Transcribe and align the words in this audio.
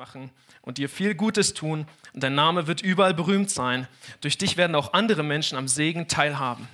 machen 0.00 0.30
und 0.62 0.78
dir 0.78 0.88
viel 0.88 1.14
Gutes 1.14 1.52
tun 1.52 1.86
und 2.14 2.22
dein 2.22 2.34
Name 2.34 2.66
wird 2.66 2.80
überall 2.80 3.12
berühmt 3.12 3.50
sein. 3.50 3.86
Durch 4.22 4.38
dich 4.38 4.56
werden 4.56 4.74
auch 4.74 4.94
andere 4.94 5.22
Menschen 5.22 5.58
am 5.58 5.68
Segen 5.68 6.08
teilhaben. 6.08 6.68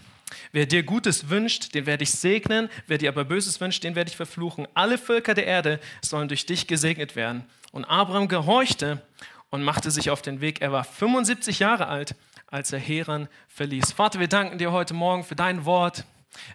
Wer 0.52 0.66
dir 0.66 0.84
Gutes 0.84 1.28
wünscht, 1.28 1.74
den 1.74 1.86
werde 1.86 2.04
ich 2.04 2.12
segnen. 2.12 2.68
Wer 2.86 2.98
dir 2.98 3.08
aber 3.08 3.24
Böses 3.24 3.60
wünscht, 3.60 3.82
den 3.82 3.96
werde 3.96 4.10
ich 4.10 4.16
verfluchen. 4.16 4.68
Alle 4.74 4.96
Völker 4.96 5.34
der 5.34 5.44
Erde 5.44 5.80
sollen 6.02 6.28
durch 6.28 6.46
dich 6.46 6.68
gesegnet 6.68 7.16
werden. 7.16 7.42
Und 7.72 7.84
Abraham 7.86 8.28
gehorchte 8.28 9.02
und 9.50 9.64
machte 9.64 9.90
sich 9.90 10.08
auf 10.10 10.22
den 10.22 10.40
Weg. 10.40 10.60
Er 10.60 10.70
war 10.70 10.84
75 10.84 11.58
Jahre 11.58 11.88
alt, 11.88 12.14
als 12.46 12.72
er 12.72 12.78
Heran 12.78 13.26
verließ. 13.48 13.90
Vater, 13.90 14.20
wir 14.20 14.28
danken 14.28 14.58
dir 14.58 14.70
heute 14.70 14.94
Morgen 14.94 15.24
für 15.24 15.34
dein 15.34 15.64
Wort. 15.64 16.04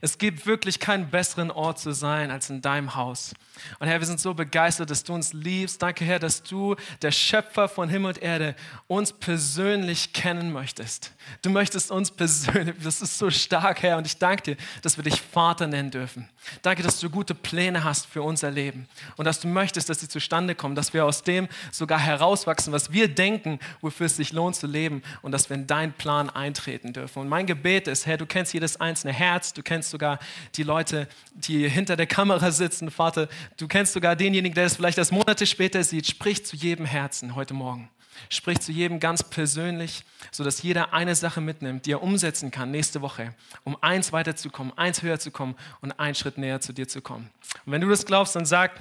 Es 0.01 0.17
gibt 0.17 0.45
wirklich 0.45 0.79
keinen 0.79 1.09
besseren 1.09 1.51
Ort 1.51 1.79
zu 1.79 1.91
sein 1.91 2.31
als 2.31 2.49
in 2.49 2.61
deinem 2.61 2.95
Haus. 2.95 3.33
Und 3.79 3.87
Herr, 3.87 3.99
wir 3.99 4.07
sind 4.07 4.19
so 4.19 4.33
begeistert, 4.33 4.89
dass 4.89 5.03
du 5.03 5.13
uns 5.13 5.33
liebst. 5.33 5.81
Danke, 5.81 6.05
Herr, 6.05 6.19
dass 6.19 6.43
du, 6.43 6.75
der 7.01 7.11
Schöpfer 7.11 7.69
von 7.69 7.89
Himmel 7.89 8.13
und 8.13 8.21
Erde, 8.21 8.55
uns 8.87 9.13
persönlich 9.13 10.13
kennen 10.13 10.51
möchtest. 10.51 11.11
Du 11.41 11.49
möchtest 11.49 11.91
uns 11.91 12.11
persönlich, 12.11 12.75
das 12.83 13.01
ist 13.01 13.17
so 13.17 13.29
stark, 13.29 13.81
Herr. 13.83 13.97
Und 13.97 14.07
ich 14.07 14.17
danke 14.17 14.55
dir, 14.55 14.57
dass 14.81 14.97
wir 14.97 15.03
dich 15.03 15.21
Vater 15.21 15.67
nennen 15.67 15.91
dürfen. 15.91 16.27
Danke, 16.61 16.81
dass 16.81 16.99
du 16.99 17.09
gute 17.09 17.35
Pläne 17.35 17.83
hast 17.83 18.07
für 18.07 18.23
unser 18.23 18.49
Leben 18.49 18.87
und 19.15 19.25
dass 19.25 19.39
du 19.39 19.47
möchtest, 19.47 19.89
dass 19.89 19.99
sie 19.99 20.07
zustande 20.07 20.55
kommen, 20.55 20.75
dass 20.75 20.93
wir 20.93 21.05
aus 21.05 21.23
dem 21.23 21.47
sogar 21.71 21.99
herauswachsen, 21.99 22.73
was 22.73 22.91
wir 22.91 23.07
denken, 23.07 23.59
wofür 23.81 24.07
es 24.07 24.15
sich 24.15 24.33
lohnt 24.33 24.55
zu 24.55 24.65
leben 24.65 25.03
und 25.21 25.31
dass 25.31 25.49
wir 25.49 25.55
in 25.55 25.67
deinen 25.67 25.93
Plan 25.93 26.29
eintreten 26.29 26.93
dürfen. 26.93 27.19
Und 27.19 27.29
mein 27.29 27.45
Gebet 27.45 27.87
ist, 27.87 28.05
Herr, 28.07 28.17
du 28.17 28.25
kennst 28.25 28.53
jedes 28.53 28.79
einzelne 28.81 29.13
Herz, 29.13 29.53
du 29.53 29.61
kennst 29.61 29.70
sogar 29.79 30.19
die 30.55 30.63
Leute, 30.63 31.07
die 31.33 31.67
hinter 31.69 31.95
der 31.95 32.07
Kamera 32.07 32.51
sitzen, 32.51 32.91
Vater, 32.91 33.29
du 33.57 33.67
kennst 33.67 33.93
sogar 33.93 34.15
denjenigen, 34.15 34.53
der 34.53 34.65
es 34.65 34.75
vielleicht 34.75 34.97
erst 34.97 35.11
Monate 35.11 35.45
später 35.45 35.83
sieht. 35.83 36.07
Sprich 36.07 36.45
zu 36.45 36.55
jedem 36.55 36.85
Herzen 36.85 37.35
heute 37.35 37.53
Morgen. 37.53 37.89
Sprich 38.29 38.59
zu 38.59 38.71
jedem 38.71 38.99
ganz 38.99 39.23
persönlich, 39.23 40.03
sodass 40.31 40.61
jeder 40.61 40.93
eine 40.93 41.15
Sache 41.15 41.41
mitnimmt, 41.41 41.85
die 41.85 41.93
er 41.93 42.03
umsetzen 42.03 42.51
kann 42.51 42.69
nächste 42.69 43.01
Woche, 43.01 43.33
um 43.63 43.77
eins 43.81 44.11
weiterzukommen, 44.11 44.77
eins 44.77 45.01
höher 45.01 45.19
zu 45.19 45.31
kommen 45.31 45.55
und 45.81 45.93
einen 45.93 46.15
Schritt 46.15 46.37
näher 46.37 46.61
zu 46.61 46.73
dir 46.73 46.87
zu 46.87 47.01
kommen. 47.01 47.29
Und 47.65 47.71
wenn 47.71 47.81
du 47.81 47.89
das 47.89 48.05
glaubst, 48.05 48.35
dann 48.35 48.45
sag 48.45 48.79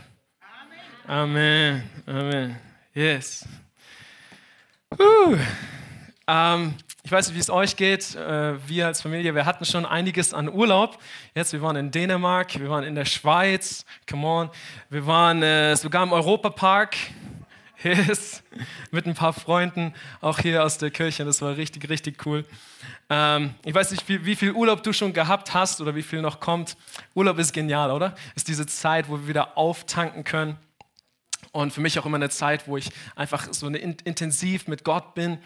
Amen. 1.07 1.83
Amen. 1.87 1.91
Amen. 2.07 2.57
Yes. 2.93 3.47
Uh. 4.99 5.37
Ähm, 6.27 6.75
ich 7.03 7.11
weiß 7.11 7.29
nicht, 7.29 7.37
wie 7.37 7.41
es 7.41 7.51
euch 7.51 7.77
geht. 7.77 8.15
Äh, 8.15 8.57
wir 8.69 8.87
als 8.87 9.01
Familie, 9.01 9.35
wir 9.35 9.47
hatten 9.47 9.65
schon 9.65 9.87
einiges 9.87 10.35
an 10.35 10.49
Urlaub. 10.49 10.99
Jetzt, 11.35 11.53
wir 11.53 11.63
waren 11.63 11.77
in 11.77 11.91
Dänemark, 11.91 12.59
wir 12.59 12.69
waren 12.69 12.85
in 12.85 12.95
der 12.95 13.07
Schweiz, 13.07 13.85
come 14.09 14.27
on. 14.27 14.51
Wir 14.91 15.07
waren 15.07 15.43
äh, 15.43 15.77
sogar 15.77 16.03
im 16.03 16.13
Europapark 16.13 16.97
mit 18.91 19.07
ein 19.07 19.15
paar 19.15 19.33
Freunden, 19.33 19.95
auch 20.21 20.39
hier 20.39 20.63
aus 20.63 20.77
der 20.77 20.91
Kirche. 20.91 21.25
Das 21.25 21.41
war 21.41 21.57
richtig, 21.57 21.89
richtig 21.89 22.27
cool. 22.27 22.45
Ähm, 23.09 23.55
ich 23.65 23.75
weiß 23.75 23.91
nicht, 23.93 24.07
wie, 24.07 24.37
viel 24.37 24.53
Urlaub 24.53 24.83
du 24.83 24.93
schon 24.93 25.13
gehabt 25.13 25.55
hast 25.55 25.81
oder 25.81 25.95
wie 25.95 26.03
viel 26.03 26.21
noch 26.21 26.41
kommt. 26.41 26.77
Urlaub 27.15 27.39
ist 27.39 27.53
genial, 27.53 27.91
oder? 27.91 28.15
Ist 28.35 28.49
diese 28.49 28.67
Zeit, 28.67 29.09
wo 29.09 29.15
wir 29.15 29.29
wieder 29.29 29.57
auftanken 29.57 30.25
können. 30.25 30.59
Und 31.53 31.73
für 31.73 31.81
mich 31.81 31.99
auch 31.99 32.07
immer 32.07 32.17
eine 32.17 32.31
Zeit, 32.31 32.69
wo 32.69 32.77
ich 32.77 32.91
einfach 33.17 33.49
so 33.53 33.67
eine, 33.67 33.79
intensiv 33.79 34.69
mit 34.69 34.85
Gott 34.85 35.15
bin. 35.15 35.39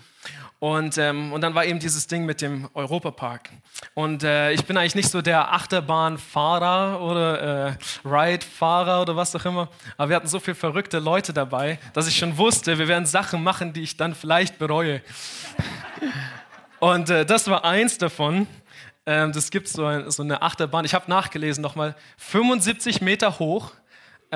Und, 0.59 0.99
ähm, 0.99 1.33
und 1.33 1.41
dann 1.41 1.55
war 1.55 1.65
eben 1.65 1.79
dieses 1.79 2.07
Ding 2.07 2.27
mit 2.27 2.41
dem 2.41 2.69
Europapark. 2.75 3.51
Und 3.95 4.23
äh, 4.23 4.53
ich 4.53 4.65
bin 4.65 4.77
eigentlich 4.77 4.95
nicht 4.95 5.11
so 5.11 5.23
der 5.23 5.53
Achterbahnfahrer 5.53 7.01
oder 7.01 7.69
äh, 7.69 7.77
Ride-Fahrer 8.05 9.03
oder 9.03 9.17
was 9.17 9.35
auch 9.35 9.45
immer. 9.45 9.69
Aber 9.97 10.11
wir 10.11 10.17
hatten 10.17 10.29
so 10.29 10.41
viele 10.41 10.55
verrückte 10.55 10.99
Leute 10.99 11.33
dabei, 11.33 11.79
dass 11.93 12.07
ich 12.07 12.17
schon 12.17 12.37
wusste, 12.37 12.79
wir 12.79 12.89
werden 12.89 13.07
Sachen 13.07 13.43
machen, 13.43 13.73
die 13.73 13.83
ich 13.83 13.97
dann 13.97 14.15
vielleicht 14.15 14.59
bereue. 14.59 15.01
Und 16.81 17.09
äh, 17.09 17.25
das 17.25 17.49
war 17.49 17.65
eins 17.65 17.97
davon. 17.97 18.47
Ähm, 19.07 19.33
das 19.33 19.51
gibt 19.51 19.69
so, 19.69 19.85
ein, 19.85 20.11
so 20.11 20.23
eine 20.23 20.43
Achterbahn. 20.43 20.85
Ich 20.85 20.95
habe 20.95 21.11
nachgelesen 21.11 21.63
nochmal. 21.63 21.95
75 22.17 23.01
Meter 23.01 23.39
hoch 23.39 23.73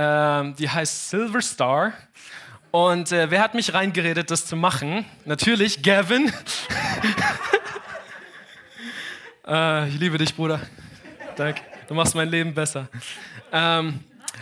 ähm, 0.00 0.54
die 0.54 0.70
heißt 0.70 1.10
Silver 1.10 1.42
Star. 1.42 1.92
Und 2.70 3.10
äh, 3.10 3.32
wer 3.32 3.42
hat 3.42 3.54
mich 3.54 3.74
reingeredet, 3.74 4.30
das 4.30 4.46
zu 4.46 4.54
machen? 4.54 5.04
Natürlich 5.24 5.82
Gavin. 5.82 6.32
äh, 9.48 9.88
ich 9.88 9.98
liebe 9.98 10.16
dich, 10.16 10.36
Bruder. 10.36 10.60
Danke. 11.34 11.62
Du 11.88 11.94
machst 11.94 12.14
mein 12.14 12.28
Leben 12.28 12.54
besser. 12.54 12.88
Ähm, 13.50 13.98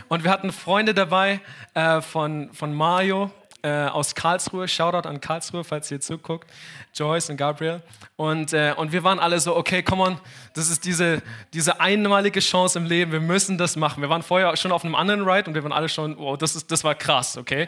und 0.09 0.25
wir 0.25 0.31
hatten 0.31 0.53
Freunde 0.53 0.93
dabei 0.93 1.41
äh, 1.73 2.03
von, 2.03 2.53
von 2.53 2.75
Mario, 2.75 3.31
äh, 3.67 3.89
aus 3.89 4.15
Karlsruhe. 4.15 4.69
Shoutout 4.69 5.09
an 5.09 5.21
Karlsruhe, 5.21 5.65
falls 5.65 5.91
ihr 5.91 6.01
zuguckt. 6.01 6.49
Joyce 6.95 7.31
und 7.31 7.37
Gabriel. 7.37 7.83
Und, 8.15 8.53
äh, 8.53 8.73
und 8.77 8.93
wir 8.93 9.03
waren 9.03 9.19
alle 9.19 9.41
so, 9.41 9.57
okay, 9.57 9.83
come 9.83 10.03
on, 10.03 10.21
das 10.55 10.71
ist 10.71 10.85
diese, 10.85 11.21
diese 11.53 11.81
einmalige 11.81 12.39
Chance 12.39 12.79
im 12.79 12.87
Leben, 12.87 13.11
wir 13.11 13.21
müssen 13.21 13.59
das 13.59 13.75
machen. 13.75 14.01
Wir 14.03 14.09
waren 14.09 14.23
vorher 14.23 14.57
schon 14.57 14.71
auf 14.71 14.85
einem 14.85 14.95
anderen 14.95 15.29
Ride 15.29 15.49
und 15.49 15.55
wir 15.55 15.65
waren 15.65 15.73
alle 15.73 15.89
schon, 15.89 16.17
wow, 16.17 16.39
das, 16.39 16.55
ist, 16.55 16.71
das 16.71 16.85
war 16.85 16.95
krass, 16.95 17.37
okay. 17.37 17.67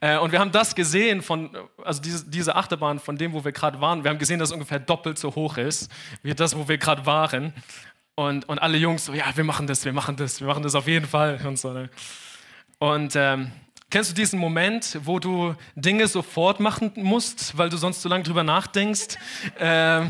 Äh, 0.00 0.18
und 0.18 0.30
wir 0.30 0.40
haben 0.40 0.52
das 0.52 0.74
gesehen 0.74 1.22
von, 1.22 1.50
also 1.82 2.02
diese, 2.02 2.28
diese 2.28 2.54
Achterbahn 2.54 2.98
von 2.98 3.16
dem, 3.16 3.32
wo 3.32 3.42
wir 3.42 3.52
gerade 3.52 3.80
waren, 3.80 4.04
wir 4.04 4.10
haben 4.10 4.18
gesehen, 4.18 4.38
dass 4.38 4.50
es 4.50 4.52
ungefähr 4.52 4.78
doppelt 4.78 5.18
so 5.18 5.34
hoch 5.34 5.56
ist, 5.56 5.90
wie 6.22 6.34
das, 6.34 6.54
wo 6.54 6.68
wir 6.68 6.76
gerade 6.76 7.06
waren. 7.06 7.54
Und, 8.14 8.46
und 8.46 8.58
alle 8.58 8.76
Jungs 8.76 9.06
so, 9.06 9.14
ja, 9.14 9.24
wir 9.34 9.44
machen 9.44 9.66
das, 9.66 9.86
wir 9.86 9.94
machen 9.94 10.16
das, 10.16 10.40
wir 10.40 10.46
machen 10.46 10.62
das 10.62 10.74
auf 10.74 10.86
jeden 10.86 11.06
Fall. 11.06 11.40
Und, 11.46 11.58
so, 11.58 11.72
ne? 11.72 11.88
und 12.78 13.14
ähm, 13.16 13.50
Kennst 13.90 14.08
du 14.08 14.14
diesen 14.14 14.38
Moment, 14.38 15.00
wo 15.02 15.18
du 15.18 15.56
Dinge 15.74 16.06
sofort 16.06 16.60
machen 16.60 16.92
musst, 16.94 17.58
weil 17.58 17.70
du 17.70 17.76
sonst 17.76 18.02
zu 18.02 18.08
lange 18.08 18.22
drüber 18.22 18.44
nachdenkst 18.44 19.18
äh, 19.58 20.02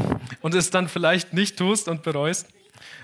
und 0.43 0.55
es 0.55 0.69
dann 0.69 0.87
vielleicht 0.87 1.33
nicht 1.33 1.57
tust 1.57 1.89
und 1.89 2.03
bereust? 2.03 2.47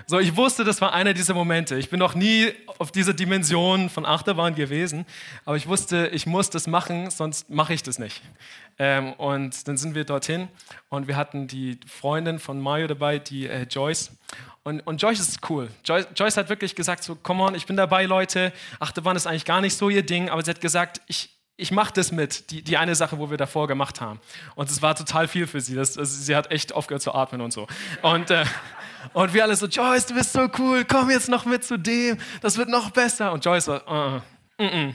So, 0.07 0.21
ich 0.21 0.37
wusste, 0.37 0.65
das 0.65 0.83
war 0.83 0.93
einer 0.93 1.15
dieser 1.15 1.33
Momente. 1.33 1.77
Ich 1.77 1.89
bin 1.89 1.99
noch 1.99 2.15
nie 2.15 2.53
auf 2.79 2.93
dieser 2.93 3.15
Dimension 3.15 3.89
von 3.89 4.05
Achterbahn 4.05 4.55
gewesen, 4.55 5.07
aber 5.47 5.57
ich 5.57 5.67
wusste, 5.67 6.09
ich 6.13 6.27
muss 6.27 6.51
das 6.51 6.67
machen, 6.67 7.11
sonst 7.11 7.49
mache 7.49 7.73
ich 7.73 7.83
das 7.83 7.99
nicht. 7.99 8.21
Ähm, 8.79 9.15
und 9.15 9.67
dann 9.67 9.77
sind 9.77 9.95
wir 9.95 10.05
dorthin 10.05 10.49
und 10.91 11.09
wir 11.09 11.17
hatten 11.17 11.49
die 11.49 11.81
Freundin 11.87 12.39
von 12.39 12.61
Mario 12.61 12.87
dabei, 12.87 13.19
die 13.19 13.49
äh, 13.49 13.63
Joyce. 13.63 14.11
Und, 14.65 14.81
und 14.81 15.01
Joyce 15.01 15.21
ist 15.21 15.39
cool. 15.49 15.69
Joyce, 15.85 16.09
Joyce, 16.15 16.37
hat 16.37 16.49
wirklich 16.49 16.75
gesagt, 16.75 17.03
so, 17.05 17.15
come 17.15 17.43
on, 17.43 17.55
ich 17.55 17.67
bin 17.67 17.77
dabei, 17.77 18.05
Leute. 18.05 18.53
Achterbahn 18.81 19.17
ist 19.17 19.27
eigentlich 19.27 19.45
gar 19.45 19.61
nicht 19.61 19.77
so 19.77 19.89
ihr 19.89 20.05
Ding, 20.05 20.29
aber 20.29 20.45
sie 20.45 20.51
hat 20.51 20.61
gesagt, 20.61 21.01
ich, 21.07 21.31
ich 21.57 21.71
mache 21.71 21.95
das 21.95 22.13
mit, 22.13 22.51
die, 22.51 22.63
die 22.63 22.77
eine 22.77 22.95
Sache, 22.95 23.19
wo 23.19 23.31
wir 23.31 23.39
davor 23.39 23.67
gemacht 23.67 24.01
haben. 24.01 24.21
Und 24.57 24.69
es 24.69 24.83
war 24.83 24.95
total 24.95 25.27
viel 25.27 25.47
für 25.47 25.61
sie. 25.61 25.75
Das, 25.75 25.97
also 25.97 26.21
sie 26.21 26.37
hat 26.37 26.51
echt 26.51 26.75
aufgehört 26.75 27.03
zu 27.03 27.15
atmen 27.15 27.41
und 27.41 27.53
so. 27.53 27.67
Und, 28.03 28.31
äh, 28.31 28.45
und 29.15 29.33
wir 29.33 29.45
alle 29.45 29.57
so, 29.57 29.67
Joyce, 29.67 30.07
du 30.07 30.15
bist 30.15 30.33
so 30.33 30.49
cool, 30.59 30.85
komm 30.85 31.11
jetzt 31.11 31.29
noch 31.29 31.47
mit 31.47 31.65
zu 31.65 31.79
dem, 31.79 32.19
das 32.43 32.59
wird 32.59 32.69
noch 32.69 32.91
besser. 32.91 33.33
Und 33.33 33.45
Joyce 33.45 33.69
uh, 33.69 33.81
uh, 33.89 34.21
mm, 34.59 34.95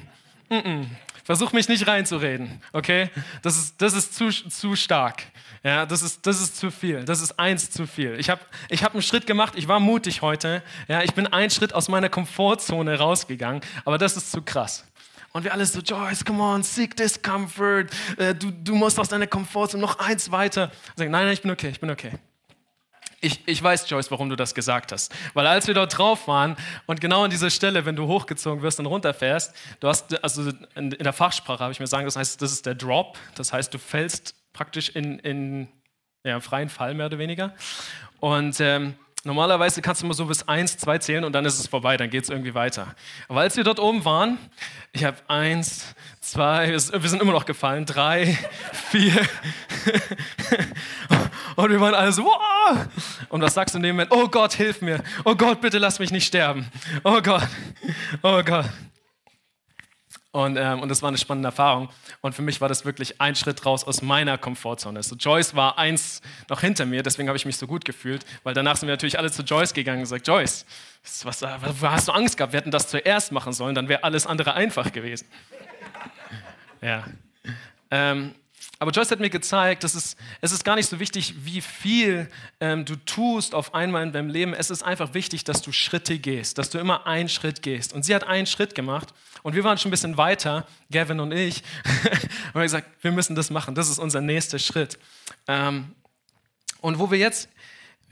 mm, 0.50 0.56
mm, 0.56 0.97
Versuch 1.24 1.54
mich 1.54 1.70
nicht 1.70 1.88
reinzureden, 1.88 2.62
okay? 2.74 3.09
Das 3.42 3.58
ist, 3.58 3.82
das 3.82 3.94
ist 3.94 4.16
zu, 4.16 4.30
zu 4.30 4.76
stark. 4.76 5.24
Ja, 5.64 5.86
das 5.86 6.02
ist, 6.02 6.26
das 6.26 6.42
ist 6.42 6.58
zu 6.58 6.72
viel. 6.72 7.04
Das 7.04 7.22
ist 7.22 7.40
eins 7.40 7.70
zu 7.70 7.86
viel. 7.86 8.20
Ich 8.20 8.30
habe 8.30 8.42
ich 8.70 8.84
hab 8.84 8.94
einen 8.94 9.04
Schritt 9.04 9.28
gemacht. 9.28 9.54
Ich 9.56 9.68
war 9.68 9.80
mutig 9.80 10.22
heute. 10.22 10.64
Ja, 10.88 11.04
ich 11.04 11.14
bin 11.14 11.28
einen 11.28 11.52
Schritt 11.52 11.74
aus 11.74 11.88
meiner 11.88 12.09
Komfortzone 12.09 12.98
rausgegangen. 12.98 13.62
Aber 13.86 13.98
das 13.98 14.18
ist 14.18 14.32
zu 14.32 14.42
krass. 14.42 14.86
Und 15.34 15.44
wir 15.44 15.54
alle 15.54 15.66
so, 15.66 15.80
Joyce, 15.80 16.26
come 16.26 16.44
on, 16.44 16.64
seek 16.64 16.96
discomfort. 16.96 17.86
Äh, 18.18 18.36
du, 18.36 18.52
du 18.52 18.76
musst 18.76 19.00
aus 19.00 19.08
deiner 19.08 19.28
Komfortzone 19.28 19.82
noch 19.82 20.00
eins 20.00 20.32
weiter. 20.32 20.72
Ich 20.74 20.98
sage, 20.98 21.09
nein, 21.09 21.26
nein, 21.26 21.34
ich 21.34 21.42
bin 21.42 21.52
okay, 21.52 21.70
ich 21.70 21.80
bin 21.80 21.90
okay. 21.90 22.12
Ich, 23.24 23.42
ich 23.46 23.62
weiß, 23.62 23.88
Joyce, 23.88 24.09
warum 24.09 24.30
du 24.30 24.36
das 24.36 24.56
gesagt 24.56 24.92
hast. 24.92 25.14
Weil 25.36 25.46
als 25.46 25.68
wir 25.68 25.76
dort 25.76 25.96
drauf 25.96 26.28
waren 26.28 26.56
und 26.88 27.00
genau 27.00 27.24
an 27.24 27.30
dieser 27.30 27.52
Stelle, 27.52 27.86
wenn 27.86 27.96
du 27.96 28.08
hochgezogen 28.08 28.64
wirst 28.64 28.80
und 28.80 28.88
runterfährst, 28.88 29.56
du 29.80 29.88
hast, 29.88 30.24
also 30.24 30.52
in, 30.76 30.92
in 30.92 31.04
der 31.04 31.14
Fachsprache 31.14 31.59
habe 31.64 31.72
ich 31.72 31.80
mir 31.80 31.88
sagen, 31.88 32.06
das 32.06 32.16
heißt, 32.16 32.42
das 32.42 32.52
ist 32.52 32.66
der 32.66 32.74
Drop. 32.74 33.18
Das 33.35 33.53
heißt, 33.53 33.72
du 33.73 33.78
fällst 33.78 34.35
praktisch 34.53 34.90
in, 34.90 35.20
in 35.20 35.68
ja, 36.23 36.40
freien 36.40 36.70
Fall 36.70 36.96
mehr 36.96 37.06
oder 37.06 37.20
weniger. 37.20 37.53
Und 38.20 38.59
ähm, 38.59 38.96
normalerweise 39.23 39.82
kannst 39.82 40.02
du 40.02 40.08
mal 40.08 40.14
so 40.14 40.26
bis 40.26 40.47
eins, 40.47 40.78
zwei 40.78 40.97
zählen 40.97 41.23
und 41.23 41.34
dann 41.34 41.46
ist 41.46 41.59
es 41.59 41.68
vorbei, 41.68 41.97
dann 41.97 42.09
geht 42.09 42.23
es 42.23 42.29
irgendwie 42.29 42.53
weiter. 42.53 42.96
Aber 43.28 43.41
als 43.41 43.56
wir 43.58 43.64
dort 43.64 43.79
oben 43.79 44.03
waren, 44.06 44.38
ich 44.91 45.03
habe 45.03 45.18
eins, 45.28 45.94
zwei, 46.20 46.70
wir 46.70 46.79
sind 46.79 47.22
immer 47.22 47.34
noch 47.34 47.46
gefallen, 47.46 47.85
drei, 47.85 48.38
vier. 48.90 49.14
und 51.56 51.70
wir 51.70 51.79
waren 51.79 51.94
alle 51.94 52.12
so, 52.12 52.23
wow! 52.23 52.78
Und 53.29 53.41
was 53.41 53.53
sagst 53.53 53.76
du 53.76 53.78
in 53.79 53.84
dem 53.84 53.96
Moment? 53.96 54.12
Oh 54.12 54.28
Gott, 54.28 54.53
hilf 54.53 54.82
mir. 54.82 55.03
Oh 55.23 55.35
Gott, 55.35 55.62
bitte 55.62 55.78
lass 55.78 56.00
mich 56.00 56.12
nicht 56.12 56.26
sterben. 56.26 56.70
Oh 57.03 57.22
Gott, 57.22 57.47
oh 58.23 58.41
Gott. 58.44 58.66
Und, 60.34 60.56
ähm, 60.56 60.80
und 60.80 60.88
das 60.88 61.02
war 61.02 61.10
eine 61.10 61.18
spannende 61.18 61.48
Erfahrung. 61.48 61.90
Und 62.22 62.34
für 62.34 62.42
mich 62.42 62.62
war 62.62 62.70
das 62.70 62.86
wirklich 62.86 63.20
ein 63.20 63.36
Schritt 63.36 63.66
raus 63.66 63.84
aus 63.84 64.02
meiner 64.02 64.38
Komfortzone. 64.38 65.04
So, 65.04 65.16
Joyce 65.16 65.56
war 65.56 65.78
eins 65.78 66.22
noch 66.48 66.62
hinter 66.62 66.86
mir, 66.86 67.04
deswegen 67.04 67.28
habe 67.28 67.36
ich 67.36 67.46
mich 67.46 67.58
so 67.58 67.68
gut 67.68 67.84
gefühlt, 67.84 68.26
weil 68.44 68.54
danach 68.54 68.78
sind 68.78 68.88
wir 68.88 68.94
natürlich 68.94 69.20
alle 69.20 69.30
zu 69.30 69.44
Joyce 69.44 69.74
gegangen 69.74 70.00
und 70.00 70.04
gesagt, 70.04 70.26
Joyce, 70.26 70.66
was, 71.24 71.42
was 71.42 71.82
hast 71.82 72.08
du 72.08 72.12
Angst 72.14 72.38
gehabt? 72.38 72.54
Wir 72.54 72.62
hätten 72.62 72.72
das 72.72 72.88
zuerst 72.88 73.34
machen 73.34 73.52
sollen, 73.52 73.76
dann 73.76 73.90
wäre 73.90 74.04
alles 74.04 74.26
andere 74.26 74.54
einfach 74.54 74.92
gewesen. 74.92 75.28
Ja. 76.84 77.04
Ähm, 77.92 78.34
aber 78.82 78.90
Joyce 78.90 79.12
hat 79.12 79.20
mir 79.20 79.30
gezeigt, 79.30 79.84
dass 79.84 79.94
es, 79.94 80.16
es 80.42 80.52
ist 80.52 80.64
gar 80.64 80.76
nicht 80.76 80.90
so 80.90 81.00
wichtig, 81.00 81.36
wie 81.46 81.62
viel 81.62 82.28
ähm, 82.60 82.84
du 82.84 82.96
tust 82.96 83.54
auf 83.54 83.76
einmal 83.76 84.02
in 84.02 84.12
deinem 84.12 84.30
Leben. 84.30 84.56
Es 84.56 84.72
ist 84.72 84.82
einfach 84.82 85.14
wichtig, 85.14 85.44
dass 85.44 85.62
du 85.62 85.72
Schritte 85.72 86.18
gehst, 86.18 86.58
dass 86.58 86.72
du 86.72 86.80
immer 86.80 87.06
einen 87.06 87.30
Schritt 87.30 87.62
gehst. 87.62 87.94
Und 87.94 88.06
sie 88.06 88.16
hat 88.16 88.24
einen 88.24 88.48
Schritt 88.48 88.74
gemacht 88.74 89.14
und 89.44 89.54
wir 89.54 89.64
waren 89.64 89.78
schon 89.78 89.90
ein 89.90 89.92
bisschen 89.92 90.18
weiter, 90.18 90.66
Gavin 90.90 91.20
und 91.20 91.32
ich, 91.32 91.62
und 91.84 92.56
haben 92.56 92.62
gesagt, 92.64 92.88
wir 93.04 93.12
müssen 93.12 93.36
das 93.36 93.52
machen. 93.52 93.76
Das 93.76 93.88
ist 93.88 94.00
unser 94.00 94.20
nächster 94.20 94.58
Schritt. 94.58 94.98
Ähm, 95.48 95.94
und 96.80 96.98
wo 96.98 97.12
wir 97.12 97.20
jetzt, 97.20 97.50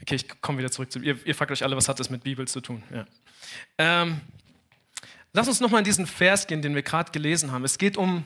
okay, 0.02 0.14
ich 0.14 0.40
komme 0.40 0.58
wieder 0.58 0.70
zurück 0.70 0.92
zu, 0.92 1.00
ihr, 1.00 1.18
ihr 1.26 1.34
fragt 1.34 1.50
euch 1.50 1.64
alle, 1.64 1.76
was 1.76 1.88
hat 1.88 1.98
das 1.98 2.10
mit 2.10 2.22
Bibel 2.22 2.46
zu 2.46 2.60
tun? 2.60 2.84
Ja. 2.94 3.06
Ähm, 3.76 4.20
lass 5.32 5.48
uns 5.48 5.58
nochmal 5.58 5.80
in 5.80 5.84
diesen 5.84 6.06
Vers 6.06 6.46
gehen, 6.46 6.62
den 6.62 6.76
wir 6.76 6.82
gerade 6.82 7.10
gelesen 7.10 7.50
haben. 7.50 7.64
Es 7.64 7.76
geht 7.76 7.96
um 7.96 8.22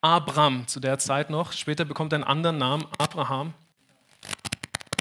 Abram 0.00 0.66
zu 0.66 0.80
der 0.80 0.98
Zeit 0.98 1.30
noch. 1.30 1.52
Später 1.52 1.84
bekommt 1.84 2.12
er 2.12 2.16
einen 2.16 2.24
anderen 2.24 2.58
Namen, 2.58 2.86
Abraham. 2.98 3.54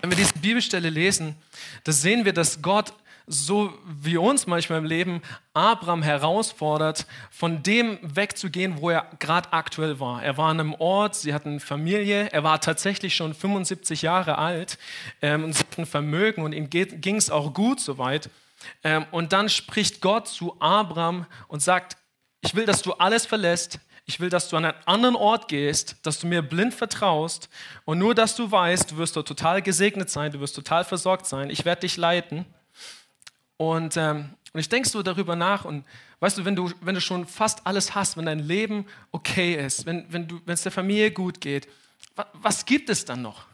Wenn 0.01 0.11
wir 0.11 0.17
diese 0.17 0.33
Bibelstelle 0.33 0.89
lesen, 0.89 1.35
da 1.83 1.91
sehen 1.91 2.25
wir, 2.25 2.33
dass 2.33 2.61
Gott 2.61 2.93
so 3.27 3.73
wie 3.85 4.15
uns 4.15 4.47
manchmal 4.47 4.79
im 4.79 4.85
Leben 4.85 5.21
Abraham 5.53 6.01
herausfordert, 6.01 7.05
von 7.29 7.61
dem 7.61 7.99
wegzugehen, 8.01 8.79
wo 8.79 8.89
er 8.89 9.11
gerade 9.19 9.51
aktuell 9.51 9.99
war. 9.99 10.23
Er 10.23 10.37
war 10.37 10.49
an 10.49 10.61
einem 10.61 10.73
Ort, 10.75 11.15
sie 11.15 11.33
hatten 11.33 11.59
Familie, 11.59 12.29
er 12.31 12.43
war 12.43 12.61
tatsächlich 12.61 13.17
schon 13.17 13.33
75 13.33 14.01
Jahre 14.01 14.37
alt 14.37 14.77
ähm, 15.21 15.43
und 15.43 15.53
sie 15.53 15.59
hatten 15.59 15.85
Vermögen 15.85 16.41
und 16.41 16.53
ihm 16.53 16.69
ging 16.69 17.17
es 17.17 17.29
auch 17.29 17.53
gut 17.53 17.81
soweit. 17.81 18.29
Ähm, 18.83 19.05
und 19.11 19.33
dann 19.33 19.49
spricht 19.49 19.99
Gott 19.99 20.29
zu 20.29 20.55
Abraham 20.61 21.25
und 21.49 21.61
sagt, 21.61 21.97
ich 22.41 22.55
will, 22.55 22.65
dass 22.65 22.81
du 22.81 22.93
alles 22.93 23.25
verlässt, 23.25 23.79
ich 24.07 24.21
will, 24.21 24.29
dass 24.29 24.47
du 24.47 24.55
an 24.55 24.63
einen 24.63 24.77
anderen 24.85 25.15
Ort 25.17 25.49
gehst, 25.49 25.97
dass 26.01 26.19
du 26.19 26.27
mir 26.27 26.41
blind 26.41 26.73
vertraust 26.73 27.49
und 27.83 27.99
nur, 27.99 28.15
dass 28.15 28.35
du 28.35 28.49
weißt, 28.49 28.91
du 28.91 28.97
wirst 28.97 29.17
dort 29.17 29.27
total 29.27 29.61
gesegnet 29.61 30.09
sein, 30.09 30.31
du 30.31 30.39
wirst 30.39 30.55
total 30.55 30.85
versorgt 30.85 31.25
sein, 31.27 31.49
ich 31.49 31.65
werde 31.65 31.81
dich 31.81 31.97
leiten. 31.97 32.45
Und, 33.57 33.97
ähm, 33.97 34.29
und 34.53 34.59
ich 34.61 34.69
denke 34.69 34.87
so 34.87 35.03
darüber 35.03 35.35
nach 35.35 35.65
und 35.65 35.83
weißt 36.21 36.37
du, 36.37 36.45
wenn 36.45 36.55
du, 36.55 36.71
wenn 36.79 36.95
du 36.95 37.01
schon 37.01 37.27
fast 37.27 37.67
alles 37.67 37.95
hast, 37.95 38.15
wenn 38.15 38.25
dein 38.25 38.39
Leben 38.39 38.85
okay 39.11 39.55
ist, 39.55 39.85
wenn, 39.85 40.05
wenn, 40.09 40.29
wenn 40.45 40.53
es 40.53 40.63
der 40.63 40.71
Familie 40.71 41.11
gut 41.11 41.41
geht, 41.41 41.67
was, 42.15 42.27
was 42.33 42.65
gibt 42.65 42.89
es 42.89 43.03
dann 43.03 43.21
noch? 43.21 43.45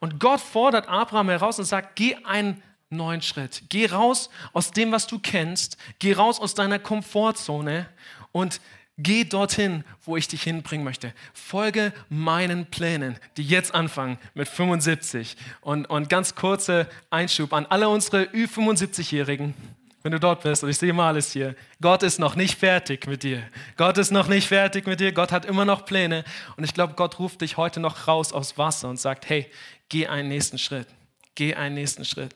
Und 0.00 0.20
Gott 0.20 0.40
fordert 0.40 0.86
Abraham 0.86 1.30
heraus 1.30 1.58
und 1.58 1.64
sagt, 1.64 1.96
geh 1.96 2.14
einen 2.24 2.62
neuen 2.90 3.22
Schritt. 3.22 3.62
Geh 3.70 3.86
raus 3.86 4.28
aus 4.52 4.70
dem, 4.70 4.92
was 4.92 5.06
du 5.06 5.18
kennst. 5.18 5.78
Geh 5.98 6.12
raus 6.12 6.40
aus 6.40 6.54
deiner 6.54 6.78
Komfortzone 6.78 7.88
und 8.32 8.60
Geh 9.00 9.22
dorthin, 9.22 9.84
wo 10.04 10.16
ich 10.16 10.26
dich 10.26 10.42
hinbringen 10.42 10.84
möchte. 10.84 11.14
Folge 11.32 11.92
meinen 12.08 12.66
Plänen, 12.66 13.16
die 13.36 13.44
jetzt 13.44 13.72
anfangen 13.72 14.18
mit 14.34 14.48
75. 14.48 15.36
Und, 15.60 15.86
und 15.86 16.08
ganz 16.08 16.34
kurzer 16.34 16.88
Einschub 17.08 17.52
an 17.52 17.64
alle 17.66 17.88
unsere 17.88 18.24
Ü75-Jährigen, 18.24 19.54
wenn 20.02 20.10
du 20.10 20.18
dort 20.18 20.42
bist, 20.42 20.64
und 20.64 20.70
ich 20.70 20.78
sehe 20.78 20.92
mal 20.92 21.08
alles 21.08 21.30
hier. 21.32 21.54
Gott 21.80 22.02
ist 22.02 22.18
noch 22.18 22.34
nicht 22.34 22.58
fertig 22.58 23.06
mit 23.06 23.22
dir. 23.22 23.42
Gott 23.76 23.98
ist 23.98 24.10
noch 24.10 24.26
nicht 24.26 24.48
fertig 24.48 24.86
mit 24.86 24.98
dir. 24.98 25.12
Gott 25.12 25.30
hat 25.30 25.44
immer 25.44 25.64
noch 25.64 25.84
Pläne. 25.84 26.24
Und 26.56 26.64
ich 26.64 26.74
glaube, 26.74 26.94
Gott 26.94 27.20
ruft 27.20 27.40
dich 27.40 27.56
heute 27.56 27.78
noch 27.78 28.08
raus 28.08 28.32
aus 28.32 28.58
Wasser 28.58 28.88
und 28.88 28.98
sagt, 28.98 29.28
hey, 29.28 29.46
geh 29.88 30.08
einen 30.08 30.28
nächsten 30.28 30.58
Schritt. 30.58 30.88
Geh 31.36 31.54
einen 31.54 31.76
nächsten 31.76 32.04
Schritt. 32.04 32.34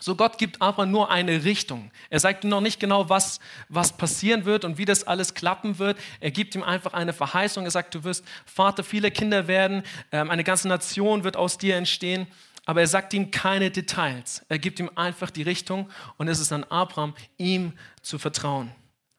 So 0.00 0.14
Gott 0.14 0.38
gibt 0.38 0.62
aber 0.62 0.86
nur 0.86 1.10
eine 1.10 1.44
Richtung. 1.44 1.90
Er 2.10 2.20
sagt 2.20 2.44
ihm 2.44 2.50
noch 2.50 2.60
nicht 2.60 2.80
genau, 2.80 3.08
was, 3.08 3.40
was 3.68 3.96
passieren 3.96 4.44
wird 4.44 4.64
und 4.64 4.78
wie 4.78 4.84
das 4.84 5.04
alles 5.04 5.34
klappen 5.34 5.78
wird. 5.78 5.98
Er 6.20 6.30
gibt 6.30 6.54
ihm 6.54 6.62
einfach 6.62 6.92
eine 6.92 7.12
Verheißung. 7.12 7.64
Er 7.64 7.70
sagt, 7.70 7.94
du 7.94 8.04
wirst 8.04 8.24
Vater 8.46 8.84
vieler 8.84 9.10
Kinder 9.10 9.48
werden, 9.48 9.82
ähm, 10.12 10.30
eine 10.30 10.44
ganze 10.44 10.68
Nation 10.68 11.24
wird 11.24 11.36
aus 11.36 11.58
dir 11.58 11.76
entstehen. 11.76 12.26
Aber 12.64 12.82
er 12.82 12.86
sagt 12.86 13.14
ihm 13.14 13.30
keine 13.30 13.70
Details. 13.70 14.44
Er 14.50 14.58
gibt 14.58 14.78
ihm 14.78 14.90
einfach 14.94 15.30
die 15.30 15.42
Richtung 15.42 15.88
und 16.18 16.28
es 16.28 16.38
ist 16.38 16.52
an 16.52 16.64
Abraham, 16.64 17.14
ihm 17.38 17.72
zu 18.02 18.18
vertrauen. 18.18 18.70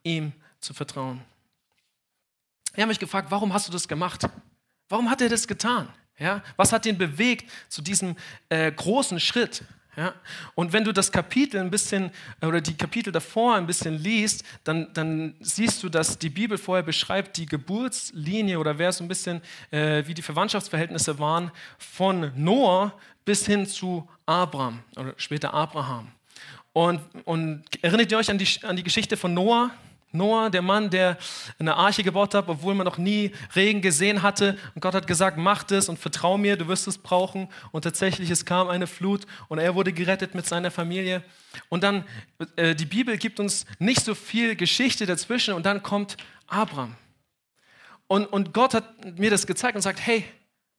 Ihm 0.03 0.33
zu 0.59 0.73
vertrauen. 0.75 1.21
Ich 2.73 2.79
habe 2.79 2.89
mich 2.89 2.99
gefragt, 2.99 3.31
warum 3.31 3.51
hast 3.53 3.67
du 3.67 3.71
das 3.71 3.87
gemacht? 3.87 4.29
Warum 4.87 5.09
hat 5.09 5.21
er 5.21 5.29
das 5.29 5.47
getan? 5.47 5.89
Ja? 6.19 6.43
Was 6.57 6.71
hat 6.71 6.85
ihn 6.85 6.97
bewegt 6.97 7.49
zu 7.69 7.81
diesem 7.81 8.15
äh, 8.49 8.71
großen 8.71 9.19
Schritt? 9.19 9.63
Ja? 9.95 10.13
Und 10.55 10.71
wenn 10.73 10.83
du 10.83 10.91
das 10.91 11.11
Kapitel 11.11 11.59
ein 11.59 11.69
bisschen 11.69 12.11
oder 12.41 12.61
die 12.61 12.75
Kapitel 12.75 13.11
davor 13.11 13.55
ein 13.55 13.67
bisschen 13.67 13.97
liest, 13.97 14.43
dann, 14.63 14.93
dann 14.93 15.35
siehst 15.39 15.83
du, 15.83 15.89
dass 15.89 16.17
die 16.17 16.29
Bibel 16.29 16.57
vorher 16.57 16.83
beschreibt 16.83 17.37
die 17.37 17.45
Geburtslinie 17.45 18.59
oder 18.59 18.77
wer 18.77 18.91
so 18.91 19.03
ein 19.03 19.07
bisschen, 19.07 19.41
äh, 19.71 20.03
wie 20.05 20.13
die 20.13 20.21
Verwandtschaftsverhältnisse 20.21 21.19
waren, 21.19 21.51
von 21.77 22.31
Noah 22.35 22.93
bis 23.25 23.45
hin 23.45 23.65
zu 23.65 24.07
Abraham 24.25 24.79
oder 24.95 25.13
später 25.17 25.53
Abraham. 25.53 26.07
Und, 26.73 27.01
und 27.25 27.63
erinnert 27.81 28.11
ihr 28.11 28.17
euch 28.17 28.29
an 28.29 28.37
die, 28.37 28.47
an 28.63 28.75
die 28.75 28.83
Geschichte 28.83 29.17
von 29.17 29.33
Noah? 29.33 29.71
Noah, 30.11 30.49
der 30.49 30.61
Mann, 30.61 30.89
der 30.89 31.17
eine 31.59 31.75
Arche 31.75 32.03
gebaut 32.03 32.33
hat, 32.33 32.47
obwohl 32.47 32.73
man 32.73 32.85
noch 32.85 32.97
nie 32.97 33.31
Regen 33.55 33.81
gesehen 33.81 34.23
hatte. 34.23 34.57
Und 34.73 34.81
Gott 34.81 34.95
hat 34.95 35.05
gesagt, 35.05 35.37
mach 35.37 35.63
das 35.63 35.87
und 35.87 35.99
vertrau 35.99 36.37
mir, 36.37 36.57
du 36.57 36.67
wirst 36.67 36.87
es 36.87 36.97
brauchen. 36.97 37.47
Und 37.71 37.83
tatsächlich, 37.83 38.29
es 38.31 38.45
kam 38.45 38.69
eine 38.69 38.87
Flut 38.87 39.27
und 39.49 39.59
er 39.59 39.75
wurde 39.75 39.93
gerettet 39.93 40.33
mit 40.33 40.47
seiner 40.47 40.71
Familie. 40.71 41.23
Und 41.69 41.83
dann, 41.83 42.05
äh, 42.55 42.73
die 42.73 42.85
Bibel 42.85 43.17
gibt 43.17 43.39
uns 43.39 43.65
nicht 43.77 44.03
so 44.03 44.15
viel 44.15 44.55
Geschichte 44.55 45.05
dazwischen 45.05 45.53
und 45.53 45.65
dann 45.65 45.83
kommt 45.83 46.17
Abraham. 46.47 46.95
Und, 48.07 48.25
und 48.25 48.53
Gott 48.53 48.73
hat 48.73 49.19
mir 49.19 49.29
das 49.29 49.45
gezeigt 49.45 49.75
und 49.75 49.83
sagt, 49.83 49.99
hey, 50.03 50.25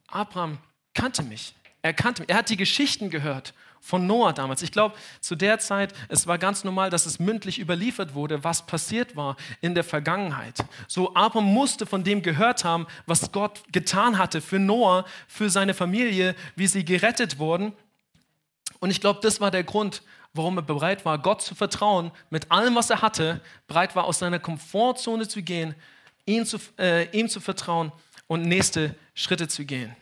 Abraham 0.09 0.59
kannte 0.95 1.23
mich. 1.23 1.55
Er 1.83 1.95
kannte 1.95 2.23
mich. 2.23 2.31
Er 2.31 2.37
hat 2.37 2.51
die 2.51 2.57
Geschichten 2.57 3.11
gehört 3.11 3.55
von 3.81 4.07
Noah 4.07 4.33
damals. 4.33 4.63
Ich 4.63 4.73
glaube, 4.73 4.95
zu 5.21 5.35
der 5.35 5.59
Zeit, 5.59 5.95
es 6.09 6.27
war 6.27 6.39
ganz 6.39 6.65
normal, 6.65 6.91
dass 6.91 7.07
es 7.07 7.19
mündlich 7.19 7.59
überliefert 7.59 8.15
wurde, 8.15 8.45
was 8.45 8.67
passiert 8.67 9.17
war 9.17 9.37
in 9.61 9.75
der 9.75 9.85
Vergangenheit. 9.85 10.65
So, 10.87 11.15
Abraham 11.15 11.53
musste 11.53 11.87
von 11.87 12.05
dem 12.05 12.23
gehört 12.23 12.65
haben, 12.65 12.87
was 13.07 13.33
Gott 13.33 13.63
getan 13.73 14.19
hatte 14.19 14.41
für 14.41 14.59
Noah, 14.59 15.05
für 15.27 15.51
seine 15.51 15.75
Familie, 15.75 16.35
wie 16.57 16.67
sie 16.67 16.85
gerettet 16.85 17.39
wurden. 17.39 17.73
Und 18.79 18.91
ich 18.91 19.01
glaube, 19.01 19.21
das 19.23 19.41
war 19.41 19.51
der 19.51 19.65
Grund, 19.65 20.03
warum 20.35 20.59
er 20.59 20.63
bereit 20.63 21.05
war, 21.05 21.19
Gott 21.19 21.43
zu 21.43 21.55
vertrauen, 21.55 22.13
mit 22.31 22.51
allem, 22.51 22.75
was 22.75 22.91
er 22.91 23.03
hatte, 23.03 23.41
bereit 23.67 23.97
war, 23.97 24.05
aus 24.05 24.21
seiner 24.21 24.39
Komfortzone 24.39 25.27
zu 25.27 25.43
gehen, 25.43 25.75
ihm 26.27 26.45
zu, 26.45 26.59
äh, 26.79 27.11
ihm 27.17 27.29
zu 27.29 27.41
vertrauen 27.41 27.93
und 28.27 28.43
nächste 28.43 28.95
Schritte 29.15 29.49
zu 29.49 29.65
gehen. 29.65 29.97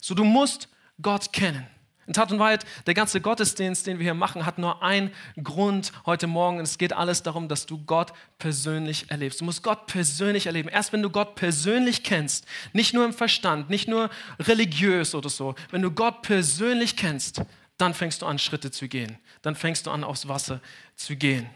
So, 0.00 0.14
du 0.14 0.24
musst 0.24 0.68
Gott 1.00 1.32
kennen. 1.32 1.66
In 2.06 2.12
Tat 2.12 2.30
und 2.32 2.38
Wahrheit, 2.38 2.64
der 2.86 2.94
ganze 2.94 3.20
Gottesdienst, 3.20 3.86
den 3.86 3.98
wir 3.98 4.04
hier 4.04 4.14
machen, 4.14 4.44
hat 4.44 4.58
nur 4.58 4.82
einen 4.82 5.10
Grund 5.42 5.92
heute 6.06 6.26
Morgen. 6.26 6.60
Es 6.60 6.78
geht 6.78 6.92
alles 6.92 7.22
darum, 7.22 7.48
dass 7.48 7.66
du 7.66 7.78
Gott 7.84 8.12
persönlich 8.38 9.10
erlebst. 9.10 9.40
Du 9.40 9.44
musst 9.44 9.62
Gott 9.62 9.86
persönlich 9.86 10.46
erleben. 10.46 10.68
Erst 10.68 10.92
wenn 10.92 11.02
du 11.02 11.10
Gott 11.10 11.34
persönlich 11.34 12.02
kennst, 12.02 12.46
nicht 12.72 12.94
nur 12.94 13.04
im 13.04 13.12
Verstand, 13.12 13.70
nicht 13.70 13.88
nur 13.88 14.10
religiös 14.38 15.14
oder 15.14 15.30
so, 15.30 15.54
wenn 15.70 15.82
du 15.82 15.90
Gott 15.90 16.22
persönlich 16.22 16.96
kennst, 16.96 17.42
dann 17.78 17.94
fängst 17.94 18.22
du 18.22 18.26
an, 18.26 18.38
Schritte 18.38 18.70
zu 18.70 18.88
gehen. 18.88 19.18
Dann 19.42 19.54
fängst 19.54 19.86
du 19.86 19.90
an, 19.90 20.04
aufs 20.04 20.28
Wasser 20.28 20.60
zu 20.96 21.16
gehen. 21.16 21.48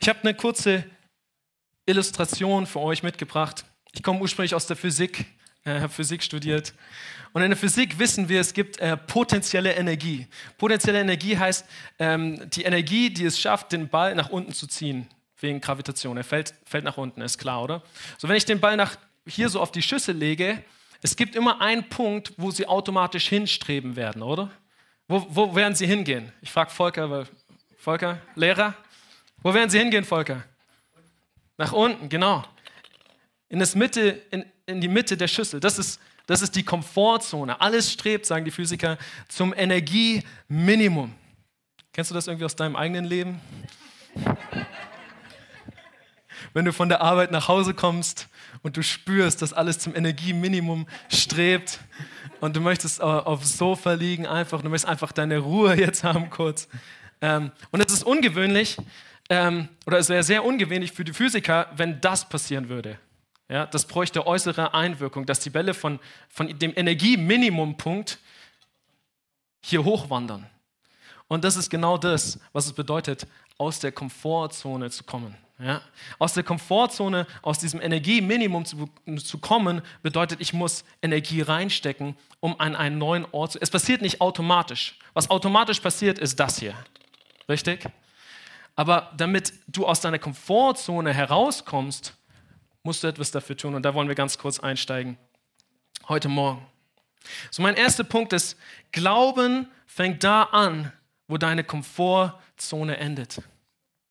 Ich 0.00 0.08
habe 0.08 0.20
eine 0.22 0.34
kurze 0.34 0.84
Illustration 1.86 2.66
für 2.66 2.80
euch 2.80 3.02
mitgebracht. 3.02 3.64
Ich 3.92 4.02
komme 4.02 4.20
ursprünglich 4.20 4.54
aus 4.54 4.66
der 4.66 4.76
Physik, 4.76 5.26
äh, 5.64 5.80
habe 5.80 5.88
Physik 5.88 6.22
studiert. 6.22 6.74
Und 7.32 7.42
in 7.42 7.50
der 7.50 7.56
Physik 7.56 7.98
wissen 7.98 8.28
wir, 8.28 8.40
es 8.40 8.54
gibt 8.54 8.78
äh, 8.78 8.96
potenzielle 8.96 9.72
Energie. 9.72 10.26
Potenzielle 10.56 11.00
Energie 11.00 11.36
heißt 11.36 11.66
ähm, 11.98 12.48
die 12.50 12.62
Energie, 12.62 13.10
die 13.10 13.24
es 13.24 13.40
schafft, 13.40 13.72
den 13.72 13.88
Ball 13.88 14.14
nach 14.14 14.30
unten 14.30 14.52
zu 14.52 14.66
ziehen, 14.66 15.08
wegen 15.40 15.60
Gravitation. 15.60 16.16
Er 16.16 16.24
fällt, 16.24 16.54
fällt 16.64 16.84
nach 16.84 16.96
unten, 16.96 17.20
ist 17.22 17.38
klar, 17.38 17.62
oder? 17.62 17.82
So, 18.18 18.28
wenn 18.28 18.36
ich 18.36 18.44
den 18.44 18.60
Ball 18.60 18.76
nach, 18.76 18.96
hier 19.26 19.48
so 19.48 19.60
auf 19.60 19.72
die 19.72 19.82
Schüssel 19.82 20.16
lege, 20.16 20.62
es 21.02 21.16
gibt 21.16 21.34
immer 21.34 21.60
einen 21.60 21.88
Punkt, 21.88 22.32
wo 22.36 22.50
sie 22.50 22.66
automatisch 22.66 23.28
hinstreben 23.28 23.96
werden, 23.96 24.22
oder? 24.22 24.50
Wo, 25.08 25.26
wo 25.28 25.54
werden 25.54 25.74
sie 25.74 25.86
hingehen? 25.86 26.32
Ich 26.40 26.52
frage 26.52 26.70
Volker, 26.70 27.10
weil, 27.10 27.26
Volker, 27.76 28.22
Lehrer, 28.36 28.74
wo 29.42 29.52
werden 29.52 29.68
sie 29.68 29.78
hingehen, 29.78 30.04
Volker? 30.04 30.44
Nach 31.58 31.72
unten, 31.72 32.08
genau. 32.08 32.44
In, 33.54 33.60
das 33.60 33.74
Mitte, 33.74 34.20
in, 34.30 34.44
in 34.66 34.80
die 34.80 34.88
Mitte 34.88 35.16
der 35.16 35.28
Schüssel. 35.28 35.60
Das 35.60 35.78
ist 35.78 36.00
das 36.26 36.40
ist 36.40 36.56
die 36.56 36.62
Komfortzone. 36.62 37.60
Alles 37.60 37.92
strebt, 37.92 38.24
sagen 38.24 38.44
die 38.44 38.50
Physiker, 38.50 38.96
zum 39.28 39.52
Energieminimum. 39.54 41.12
Kennst 41.92 42.10
du 42.10 42.14
das 42.14 42.26
irgendwie 42.26 42.46
aus 42.46 42.56
deinem 42.56 42.76
eigenen 42.76 43.04
Leben? 43.04 43.40
Wenn 46.54 46.64
du 46.64 46.72
von 46.72 46.88
der 46.88 47.02
Arbeit 47.02 47.30
nach 47.30 47.48
Hause 47.48 47.74
kommst 47.74 48.28
und 48.62 48.76
du 48.76 48.82
spürst, 48.82 49.42
dass 49.42 49.52
alles 49.52 49.78
zum 49.78 49.94
Energieminimum 49.94 50.86
strebt 51.10 51.78
und 52.40 52.56
du 52.56 52.60
möchtest 52.60 53.02
aufs 53.02 53.58
Sofa 53.58 53.92
liegen, 53.92 54.26
einfach, 54.26 54.62
du 54.62 54.70
möchtest 54.70 54.88
einfach 54.88 55.12
deine 55.12 55.38
Ruhe 55.38 55.74
jetzt 55.78 56.04
haben 56.04 56.30
kurz. 56.30 56.68
Ähm, 57.20 57.52
und 57.70 57.84
es 57.84 57.92
ist 57.92 58.02
ungewöhnlich, 58.02 58.78
ähm, 59.28 59.68
oder 59.86 59.98
es 59.98 60.08
wäre 60.08 60.22
sehr 60.22 60.44
ungewöhnlich 60.44 60.92
für 60.92 61.04
die 61.04 61.12
Physiker, 61.12 61.70
wenn 61.76 62.00
das 62.00 62.28
passieren 62.28 62.68
würde. 62.68 62.98
Ja, 63.54 63.66
das 63.66 63.84
bräuchte 63.84 64.26
äußere 64.26 64.74
Einwirkung, 64.74 65.26
dass 65.26 65.38
die 65.38 65.48
Bälle 65.48 65.74
von, 65.74 66.00
von 66.28 66.58
dem 66.58 66.72
Energieminimumpunkt 66.74 68.18
hier 69.60 69.84
hochwandern. 69.84 70.50
Und 71.28 71.44
das 71.44 71.54
ist 71.54 71.70
genau 71.70 71.96
das, 71.96 72.40
was 72.52 72.66
es 72.66 72.72
bedeutet, 72.72 73.28
aus 73.56 73.78
der 73.78 73.92
Komfortzone 73.92 74.90
zu 74.90 75.04
kommen. 75.04 75.36
Ja? 75.60 75.82
Aus 76.18 76.34
der 76.34 76.42
Komfortzone, 76.42 77.28
aus 77.42 77.60
diesem 77.60 77.80
Energieminimum 77.80 78.64
zu, 78.64 78.88
zu 79.22 79.38
kommen, 79.38 79.82
bedeutet, 80.02 80.40
ich 80.40 80.52
muss 80.52 80.84
Energie 81.00 81.40
reinstecken, 81.40 82.16
um 82.40 82.58
an 82.58 82.74
einen 82.74 82.98
neuen 82.98 83.24
Ort 83.30 83.52
zu. 83.52 83.60
Es 83.60 83.70
passiert 83.70 84.02
nicht 84.02 84.20
automatisch. 84.20 84.98
Was 85.12 85.30
automatisch 85.30 85.78
passiert, 85.78 86.18
ist 86.18 86.40
das 86.40 86.58
hier. 86.58 86.74
Richtig? 87.48 87.86
Aber 88.74 89.12
damit 89.16 89.52
du 89.68 89.86
aus 89.86 90.00
deiner 90.00 90.18
Komfortzone 90.18 91.14
herauskommst, 91.14 92.16
musst 92.84 93.02
du 93.02 93.08
etwas 93.08 93.32
dafür 93.32 93.56
tun. 93.56 93.74
Und 93.74 93.82
da 93.82 93.94
wollen 93.94 94.08
wir 94.08 94.14
ganz 94.14 94.38
kurz 94.38 94.60
einsteigen. 94.60 95.18
Heute 96.06 96.28
Morgen. 96.28 96.64
So, 97.50 97.62
mein 97.62 97.74
erster 97.74 98.04
Punkt 98.04 98.32
ist, 98.32 98.56
Glauben 98.92 99.66
fängt 99.86 100.22
da 100.22 100.44
an, 100.44 100.92
wo 101.26 101.38
deine 101.38 101.64
Komfortzone 101.64 102.98
endet. 102.98 103.42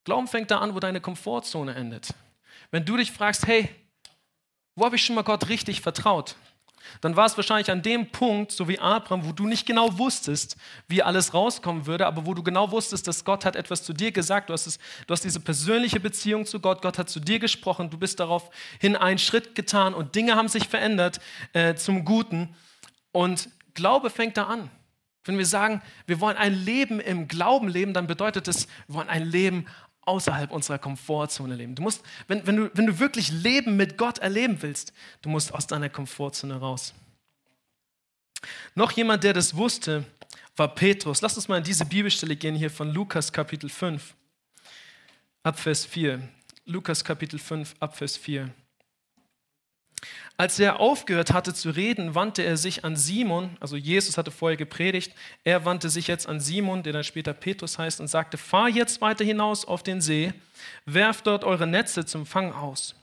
Glauben 0.03 0.27
fängt 0.27 0.49
da 0.51 0.57
an, 0.57 0.73
wo 0.73 0.79
deine 0.79 0.99
Komfortzone 0.99 1.75
endet. 1.75 2.13
Wenn 2.71 2.83
du 2.83 2.97
dich 2.97 3.11
fragst, 3.11 3.45
hey, 3.45 3.69
wo 4.75 4.85
habe 4.85 4.95
ich 4.95 5.05
schon 5.05 5.15
mal 5.15 5.21
Gott 5.21 5.49
richtig 5.49 5.81
vertraut? 5.81 6.35
Dann 7.01 7.15
war 7.15 7.25
es 7.25 7.37
wahrscheinlich 7.37 7.71
an 7.71 7.81
dem 7.81 8.11
Punkt, 8.11 8.51
so 8.51 8.67
wie 8.67 8.79
Abraham, 8.79 9.25
wo 9.25 9.31
du 9.31 9.47
nicht 9.47 9.65
genau 9.65 9.97
wusstest, 9.97 10.57
wie 10.87 11.03
alles 11.03 11.33
rauskommen 11.33 11.85
würde, 11.85 12.05
aber 12.05 12.25
wo 12.25 12.33
du 12.33 12.43
genau 12.43 12.71
wusstest, 12.71 13.07
dass 13.07 13.25
Gott 13.25 13.45
hat 13.45 13.55
etwas 13.55 13.83
zu 13.83 13.93
dir 13.93 14.11
gesagt. 14.11 14.49
Du 14.49 14.53
hast, 14.53 14.67
es, 14.67 14.79
du 15.07 15.11
hast 15.11 15.23
diese 15.23 15.39
persönliche 15.39 15.99
Beziehung 15.99 16.45
zu 16.45 16.59
Gott. 16.59 16.81
Gott 16.81 16.97
hat 16.97 17.09
zu 17.09 17.19
dir 17.19 17.39
gesprochen. 17.39 17.89
Du 17.89 17.97
bist 17.97 18.19
daraufhin 18.19 18.95
einen 18.95 19.19
Schritt 19.19 19.55
getan 19.55 19.93
und 19.93 20.15
Dinge 20.15 20.35
haben 20.35 20.47
sich 20.47 20.67
verändert 20.67 21.19
äh, 21.53 21.75
zum 21.75 22.05
Guten. 22.05 22.55
Und 23.11 23.49
Glaube 23.73 24.09
fängt 24.09 24.37
da 24.37 24.45
an. 24.45 24.69
Wenn 25.25 25.37
wir 25.37 25.45
sagen, 25.45 25.81
wir 26.05 26.19
wollen 26.19 26.35
ein 26.35 26.53
Leben 26.53 26.99
im 26.99 27.29
Glauben 27.29 27.69
leben, 27.69 27.93
dann 27.93 28.07
bedeutet 28.07 28.47
es, 28.49 28.67
wir 28.87 28.95
wollen 28.95 29.09
ein 29.09 29.23
Leben 29.23 29.67
außerhalb 30.05 30.51
unserer 30.51 30.77
Komfortzone 30.77 31.55
leben. 31.55 31.75
Du 31.75 31.81
musst, 31.81 32.03
wenn, 32.27 32.45
wenn, 32.45 32.57
du, 32.57 32.71
wenn 32.73 32.85
du 32.85 32.99
wirklich 32.99 33.31
Leben 33.31 33.75
mit 33.77 33.97
Gott 33.97 34.19
erleben 34.19 34.61
willst, 34.61 34.93
du 35.21 35.29
musst 35.29 35.53
aus 35.53 35.67
deiner 35.67 35.89
Komfortzone 35.89 36.55
raus. 36.55 36.93
Noch 38.75 38.91
jemand, 38.91 39.23
der 39.23 39.33
das 39.33 39.55
wusste, 39.55 40.05
war 40.55 40.73
Petrus. 40.75 41.21
Lass 41.21 41.35
uns 41.35 41.47
mal 41.47 41.57
in 41.57 41.63
diese 41.63 41.85
Bibelstelle 41.85 42.35
gehen 42.35 42.55
hier 42.55 42.69
von 42.69 42.93
Lukas 42.93 43.31
Kapitel 43.31 43.69
5, 43.69 44.13
ab 45.43 45.59
Vers 45.59 45.85
4. 45.85 46.21
Lukas 46.65 47.03
Kapitel 47.03 47.39
5, 47.39 47.75
ab 47.79 47.97
Vers 47.97 48.17
4. 48.17 48.49
Als 50.35 50.59
er 50.59 50.79
aufgehört 50.79 51.31
hatte 51.31 51.53
zu 51.53 51.69
reden, 51.69 52.15
wandte 52.15 52.41
er 52.41 52.57
sich 52.57 52.83
an 52.83 52.95
Simon, 52.95 53.55
also 53.59 53.75
Jesus 53.75 54.17
hatte 54.17 54.31
vorher 54.31 54.57
gepredigt, 54.57 55.13
er 55.43 55.63
wandte 55.63 55.89
sich 55.89 56.07
jetzt 56.07 56.27
an 56.27 56.39
Simon, 56.39 56.81
der 56.81 56.91
dann 56.91 57.03
später 57.03 57.33
Petrus 57.33 57.77
heißt, 57.77 58.01
und 58.01 58.07
sagte, 58.07 58.37
fahr 58.37 58.67
jetzt 58.67 58.99
weiter 58.99 59.23
hinaus 59.23 59.63
auf 59.63 59.83
den 59.83 60.01
See, 60.01 60.33
werft 60.85 61.27
dort 61.27 61.43
eure 61.43 61.67
Netze 61.67 62.05
zum 62.05 62.25
Fang 62.25 62.51
aus. 62.51 62.95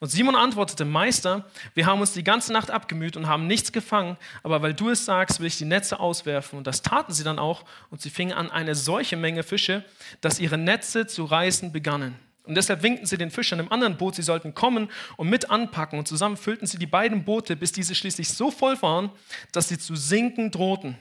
Und 0.00 0.08
Simon 0.08 0.36
antwortete, 0.36 0.84
Meister, 0.84 1.44
wir 1.74 1.86
haben 1.86 2.00
uns 2.00 2.12
die 2.12 2.22
ganze 2.22 2.52
Nacht 2.52 2.70
abgemüht 2.70 3.16
und 3.16 3.26
haben 3.26 3.46
nichts 3.46 3.72
gefangen, 3.72 4.16
aber 4.42 4.62
weil 4.62 4.72
du 4.72 4.90
es 4.90 5.04
sagst, 5.04 5.40
will 5.40 5.48
ich 5.48 5.58
die 5.58 5.64
Netze 5.64 5.98
auswerfen. 5.98 6.56
Und 6.56 6.66
das 6.68 6.82
taten 6.82 7.12
sie 7.12 7.24
dann 7.24 7.38
auch, 7.38 7.64
und 7.90 8.00
sie 8.00 8.10
fingen 8.10 8.32
an 8.32 8.50
eine 8.50 8.76
solche 8.76 9.16
Menge 9.16 9.42
Fische, 9.42 9.84
dass 10.20 10.38
ihre 10.38 10.56
Netze 10.56 11.06
zu 11.06 11.24
reißen 11.24 11.72
begannen. 11.72 12.16
Und 12.48 12.54
deshalb 12.54 12.82
winkten 12.82 13.04
sie 13.04 13.18
den 13.18 13.30
Fischern 13.30 13.60
im 13.60 13.70
anderen 13.70 13.98
Boot, 13.98 14.14
sie 14.14 14.22
sollten 14.22 14.54
kommen 14.54 14.88
und 15.18 15.28
mit 15.28 15.50
anpacken. 15.50 15.98
Und 15.98 16.08
zusammen 16.08 16.38
füllten 16.38 16.66
sie 16.66 16.78
die 16.78 16.86
beiden 16.86 17.24
Boote, 17.24 17.56
bis 17.56 17.72
diese 17.72 17.94
schließlich 17.94 18.30
so 18.30 18.50
voll 18.50 18.80
waren, 18.80 19.10
dass 19.52 19.68
sie 19.68 19.78
zu 19.78 19.94
sinken 19.94 20.50
drohten. 20.50 20.96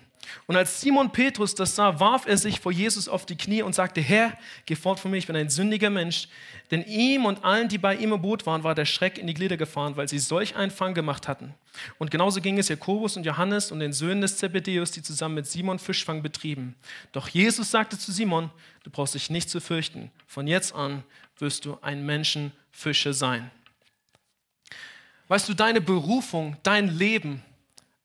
Und 0.45 0.55
als 0.55 0.81
Simon 0.81 1.11
Petrus 1.11 1.55
das 1.55 1.75
sah, 1.75 1.99
warf 1.99 2.25
er 2.25 2.37
sich 2.37 2.59
vor 2.59 2.71
Jesus 2.71 3.07
auf 3.07 3.25
die 3.25 3.37
Knie 3.37 3.61
und 3.61 3.73
sagte, 3.73 4.01
Herr, 4.01 4.37
geh 4.65 4.75
fort 4.75 4.99
von 4.99 5.11
mir, 5.11 5.17
ich 5.17 5.27
bin 5.27 5.35
ein 5.35 5.49
sündiger 5.49 5.89
Mensch. 5.89 6.27
Denn 6.71 6.83
ihm 6.85 7.25
und 7.25 7.43
allen, 7.43 7.69
die 7.69 7.77
bei 7.77 7.95
ihm 7.95 8.13
im 8.13 8.21
Boot 8.21 8.45
waren, 8.45 8.63
war 8.63 8.75
der 8.75 8.85
Schreck 8.85 9.17
in 9.17 9.27
die 9.27 9.33
Glieder 9.33 9.57
gefahren, 9.57 9.95
weil 9.95 10.07
sie 10.07 10.19
solch 10.19 10.55
einen 10.55 10.71
Fang 10.71 10.93
gemacht 10.93 11.27
hatten. 11.27 11.53
Und 11.97 12.11
genauso 12.11 12.41
ging 12.41 12.57
es 12.57 12.67
Jakobus 12.67 13.17
und 13.17 13.25
Johannes 13.25 13.71
und 13.71 13.79
den 13.79 13.93
Söhnen 13.93 14.21
des 14.21 14.37
Zebedeus, 14.37 14.91
die 14.91 15.01
zusammen 15.01 15.35
mit 15.35 15.47
Simon 15.47 15.79
Fischfang 15.79 16.21
betrieben. 16.21 16.75
Doch 17.11 17.29
Jesus 17.29 17.71
sagte 17.71 17.97
zu 17.97 18.11
Simon, 18.11 18.49
du 18.83 18.89
brauchst 18.89 19.15
dich 19.15 19.29
nicht 19.29 19.49
zu 19.49 19.61
fürchten. 19.61 20.11
Von 20.27 20.47
jetzt 20.47 20.73
an 20.73 21.03
wirst 21.39 21.65
du 21.65 21.77
ein 21.81 22.05
Menschenfischer 22.05 23.13
sein. 23.13 23.51
Weißt 25.27 25.49
du, 25.49 25.53
deine 25.53 25.81
Berufung, 25.81 26.57
dein 26.63 26.97
Leben 26.97 27.43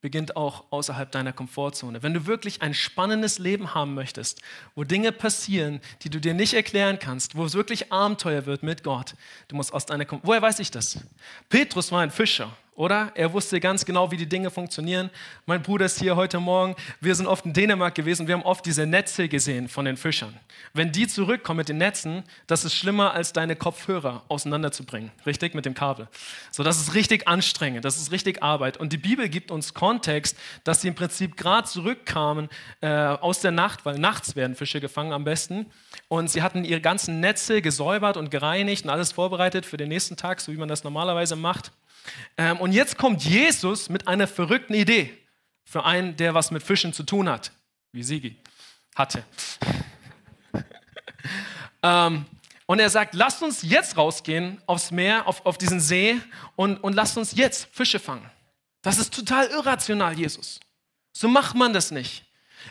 beginnt 0.03 0.37
auch 0.37 0.65
außerhalb 0.71 1.11
deiner 1.11 1.33
Komfortzone. 1.33 2.03
Wenn 2.03 2.13
du 2.13 2.27
wirklich 2.27 2.61
ein 2.61 2.75
spannendes 2.75 3.39
Leben 3.39 3.75
haben 3.75 3.95
möchtest, 3.95 4.43
wo 4.75 4.85
Dinge 4.85 5.13
passieren, 5.13 5.81
die 6.03 6.11
du 6.11 6.21
dir 6.21 6.35
nicht 6.35 6.53
erklären 6.53 6.99
kannst, 6.99 7.37
wo 7.37 7.45
es 7.45 7.55
wirklich 7.55 7.91
Abenteuer 7.91 8.45
wird 8.45 8.63
mit 8.63 8.83
Gott, 8.83 9.15
du 9.49 9.57
musst 9.57 9.73
aus 9.73 9.87
deiner 9.87 10.05
Komfortzone. 10.05 10.29
Woher 10.29 10.43
weiß 10.43 10.59
ich 10.59 10.71
das? 10.71 10.99
Petrus 11.49 11.91
war 11.91 12.03
ein 12.03 12.11
Fischer 12.11 12.55
oder? 12.75 13.13
Er 13.15 13.33
wusste 13.33 13.61
ganz 13.61 13.85
genau, 13.85 14.11
wie 14.11 14.17
die 14.17 14.29
Dinge 14.29 14.51
funktionieren. 14.51 15.11
Mein 15.45 15.63
Bruder 15.63 15.87
ist 15.87 15.99
hier 15.99 16.17
heute 16.17 16.41
Morgen. 16.41 16.75
Wir 17.01 17.15
sind 17.15 17.27
oft 17.27 17.45
in 17.45 17.53
Dänemark 17.53 17.95
gewesen. 17.95 18.27
Wir 18.27 18.35
haben 18.35 18.43
oft 18.43 18.65
diese 18.65 18.87
Netze 18.87 19.29
gesehen 19.29 19.69
von 19.69 19.85
den 19.85 19.99
Fischern. 19.99 20.39
Wenn 20.73 20.91
die 20.91 21.07
zurückkommen 21.07 21.59
mit 21.59 21.69
den 21.69 21.77
Netzen, 21.77 22.25
das 22.47 22.65
ist 22.65 22.75
schlimmer, 22.75 23.13
als 23.13 23.35
deine 23.35 23.57
Kopfhörer 23.57 24.23
auseinanderzubringen. 24.29 25.11
Richtig? 25.27 25.55
Mit 25.55 25.67
dem 25.67 25.75
Kabel. 25.75 26.09
So, 26.51 26.63
das 26.63 26.81
ist 26.81 26.95
richtig 26.95 27.29
anstrengend. 27.29 27.85
Das 27.85 27.99
ist 27.99 28.11
richtig 28.11 28.43
Arbeit. 28.43 28.79
Und 28.79 28.93
die 28.93 28.99
Bibel 28.99 29.29
gibt 29.29 29.51
uns 29.51 29.75
Kontext, 29.75 30.39
dass 30.65 30.81
sie 30.81 30.89
im 30.89 30.95
Prinzip 30.95 31.37
gerade 31.37 31.69
zurückkamen 31.69 32.49
äh, 32.81 32.89
aus 32.89 33.41
der 33.41 33.51
Nacht, 33.51 33.85
weil 33.85 33.99
nachts 33.99 34.35
werden 34.35 34.57
Fische 34.57 34.81
gefangen 34.81 35.13
am 35.13 35.25
besten. 35.25 35.67
Und 36.09 36.31
sie 36.31 36.41
hatten 36.41 36.65
ihre 36.65 36.81
ganzen 36.81 37.21
Netze 37.21 37.61
gesäubert 37.61 38.17
und 38.17 38.31
gereinigt 38.31 38.85
und 38.85 38.91
alles 38.91 39.13
vorbereitet 39.13 39.67
für 39.67 39.77
den 39.77 39.89
nächsten 39.89 40.17
Tag, 40.17 40.41
so 40.41 40.53
wie 40.53 40.57
man 40.57 40.69
das 40.69 40.85
normalerweise 40.85 41.37
macht. 41.37 41.71
Ähm, 42.37 42.59
und 42.61 42.73
jetzt 42.73 42.97
kommt 42.99 43.23
Jesus 43.25 43.89
mit 43.89 44.09
einer 44.09 44.27
verrückten 44.27 44.75
Idee 44.75 45.17
für 45.65 45.85
einen, 45.85 46.17
der 46.17 46.35
was 46.35 46.51
mit 46.51 46.63
Fischen 46.63 46.93
zu 46.93 47.03
tun 47.03 47.29
hat, 47.29 47.53
wie 47.93 48.03
Sigi 48.03 48.37
hatte. 48.95 49.25
ähm, 51.83 52.27
und 52.67 52.79
er 52.79 52.91
sagt, 52.91 53.15
lasst 53.15 53.43
uns 53.43 53.63
jetzt 53.63 53.97
rausgehen 53.97 54.61
aufs 54.67 54.91
Meer, 54.91 55.27
auf, 55.27 55.45
auf 55.45 55.59
diesen 55.59 55.81
See 55.81 56.21
und, 56.57 56.79
und 56.79 56.95
lasst 56.95 57.19
uns 57.19 57.33
jetzt 57.33 57.69
Fische 57.73 57.99
fangen. 57.99 58.29
Das 58.83 58.99
ist 58.99 59.15
total 59.15 59.47
irrational, 59.49 60.19
Jesus. 60.19 60.61
So 61.13 61.29
macht 61.29 61.55
man 61.55 61.73
das 61.73 61.91
nicht. 61.91 62.25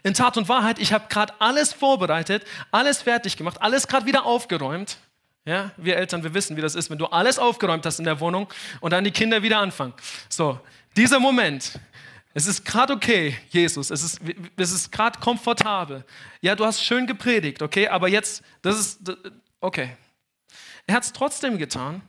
In 0.03 0.13
Tat 0.13 0.37
und 0.37 0.49
Wahrheit, 0.49 0.79
ich 0.79 0.93
habe 0.93 1.07
gerade 1.09 1.33
alles 1.39 1.73
vorbereitet, 1.73 2.45
alles 2.71 3.01
fertig 3.01 3.37
gemacht, 3.37 3.61
alles 3.61 3.87
gerade 3.87 4.05
wieder 4.05 4.25
aufgeräumt. 4.25 4.97
Ja, 5.43 5.71
wir 5.77 5.97
Eltern, 5.97 6.23
wir 6.23 6.33
wissen, 6.35 6.55
wie 6.55 6.61
das 6.61 6.75
ist, 6.75 6.89
wenn 6.91 6.99
du 6.99 7.07
alles 7.07 7.39
aufgeräumt 7.39 7.85
hast 7.85 7.97
in 7.97 8.05
der 8.05 8.19
Wohnung 8.19 8.47
und 8.79 8.91
dann 8.91 9.03
die 9.03 9.11
Kinder 9.11 9.41
wieder 9.41 9.57
anfangen. 9.57 9.93
So, 10.29 10.59
dieser 10.95 11.19
Moment, 11.19 11.79
es 12.35 12.45
ist 12.45 12.63
gerade 12.63 12.93
okay, 12.93 13.35
Jesus, 13.49 13.89
es 13.89 14.03
ist, 14.03 14.21
es 14.55 14.71
ist 14.71 14.91
gerade 14.91 15.19
komfortabel. 15.19 16.05
Ja, 16.41 16.55
du 16.55 16.63
hast 16.63 16.83
schön 16.83 17.07
gepredigt, 17.07 17.63
okay, 17.63 17.87
aber 17.87 18.07
jetzt, 18.07 18.43
das 18.61 18.79
ist, 18.79 18.99
okay. 19.59 19.97
Er 20.85 20.95
hat 20.95 21.03
es 21.03 21.11
trotzdem 21.11 21.57
getan, 21.57 22.03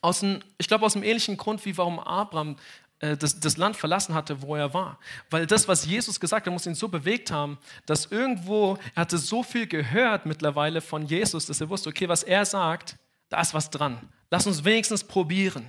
aus 0.00 0.20
dem, 0.20 0.40
ich 0.56 0.68
glaube 0.68 0.86
aus 0.86 0.94
dem 0.94 1.02
ähnlichen 1.02 1.36
Grund, 1.36 1.64
wie 1.64 1.76
warum 1.76 1.98
Abraham 1.98 2.56
das, 3.00 3.40
das, 3.40 3.56
Land 3.56 3.76
verlassen 3.76 4.14
hatte, 4.14 4.42
wo 4.42 4.54
er 4.54 4.74
war. 4.74 4.98
Weil 5.30 5.46
das, 5.46 5.66
was 5.66 5.86
Jesus 5.86 6.20
gesagt 6.20 6.46
hat, 6.46 6.52
muss 6.52 6.66
ihn 6.66 6.74
so 6.74 6.88
bewegt 6.88 7.30
haben, 7.30 7.58
dass 7.86 8.06
irgendwo, 8.06 8.78
er 8.94 9.02
hatte 9.02 9.16
so 9.16 9.42
viel 9.42 9.66
gehört 9.66 10.26
mittlerweile 10.26 10.82
von 10.82 11.06
Jesus, 11.06 11.46
dass 11.46 11.60
er 11.60 11.70
wusste, 11.70 11.88
okay, 11.88 12.08
was 12.08 12.22
er 12.22 12.44
sagt, 12.44 12.96
da 13.30 13.40
ist 13.40 13.54
was 13.54 13.70
dran. 13.70 13.98
Lass 14.30 14.46
uns 14.46 14.64
wenigstens 14.64 15.02
probieren. 15.02 15.66